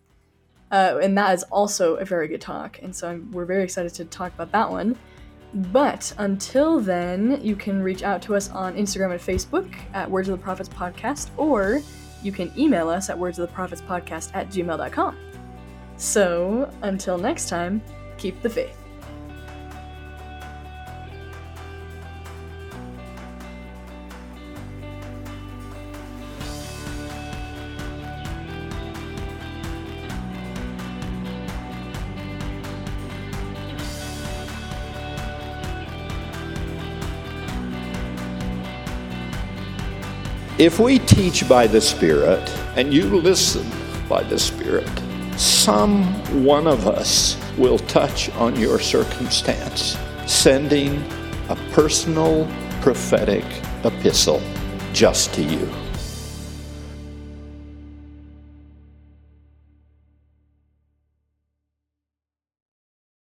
Uh, 0.71 0.99
and 1.03 1.19
that 1.19 1.35
is 1.35 1.43
also 1.45 1.97
a 1.97 2.05
very 2.05 2.29
good 2.29 2.41
talk, 2.41 2.79
and 2.83 2.95
so 2.95 3.21
we're 3.33 3.45
very 3.45 3.65
excited 3.65 3.93
to 3.95 4.05
talk 4.05 4.33
about 4.35 4.53
that 4.53 4.71
one. 4.71 4.97
But 5.53 6.15
until 6.19 6.79
then, 6.79 7.41
you 7.43 7.57
can 7.57 7.83
reach 7.83 8.05
out 8.05 8.23
to 8.23 8.37
us 8.37 8.51
on 8.51 8.77
Instagram 8.77 9.11
and 9.11 9.21
Facebook 9.21 9.75
at 9.95 10.09
Words 10.09 10.29
of 10.29 10.39
the 10.39 10.43
Prophets 10.43 10.69
Podcast, 10.69 11.31
or 11.37 11.81
you 12.23 12.33
can 12.33 12.53
email 12.57 12.89
us 12.89 13.11
at 13.11 13.19
words 13.19 13.39
of 13.39 13.49
the 13.49 13.55
prophets 13.55 13.81
podcast 13.83 14.31
at 14.35 14.49
gmail.com. 14.51 15.17
So 15.97 16.71
until 16.83 17.19
next 17.19 17.49
time, 17.49 17.83
keep 18.17 18.41
the 18.43 18.51
faith. 18.51 18.80
If 40.61 40.79
we 40.79 40.99
teach 40.99 41.49
by 41.49 41.67
the 41.67 41.81
Spirit 41.81 42.47
and 42.77 42.93
you 42.93 43.05
listen 43.05 43.67
by 44.11 44.23
the 44.23 44.39
Spirit, 44.39 44.91
some 45.39 46.05
one 46.45 46.67
of 46.67 46.87
us 46.87 47.39
will 47.57 47.79
touch 47.79 48.29
on 48.33 48.61
your 48.61 48.79
circumstance, 48.79 49.97
sending 50.27 51.03
a 51.49 51.57
personal 51.73 52.47
prophetic 52.83 53.47
epistle 53.85 54.43
just 54.93 55.33
to 55.33 55.43
you. 55.43 55.67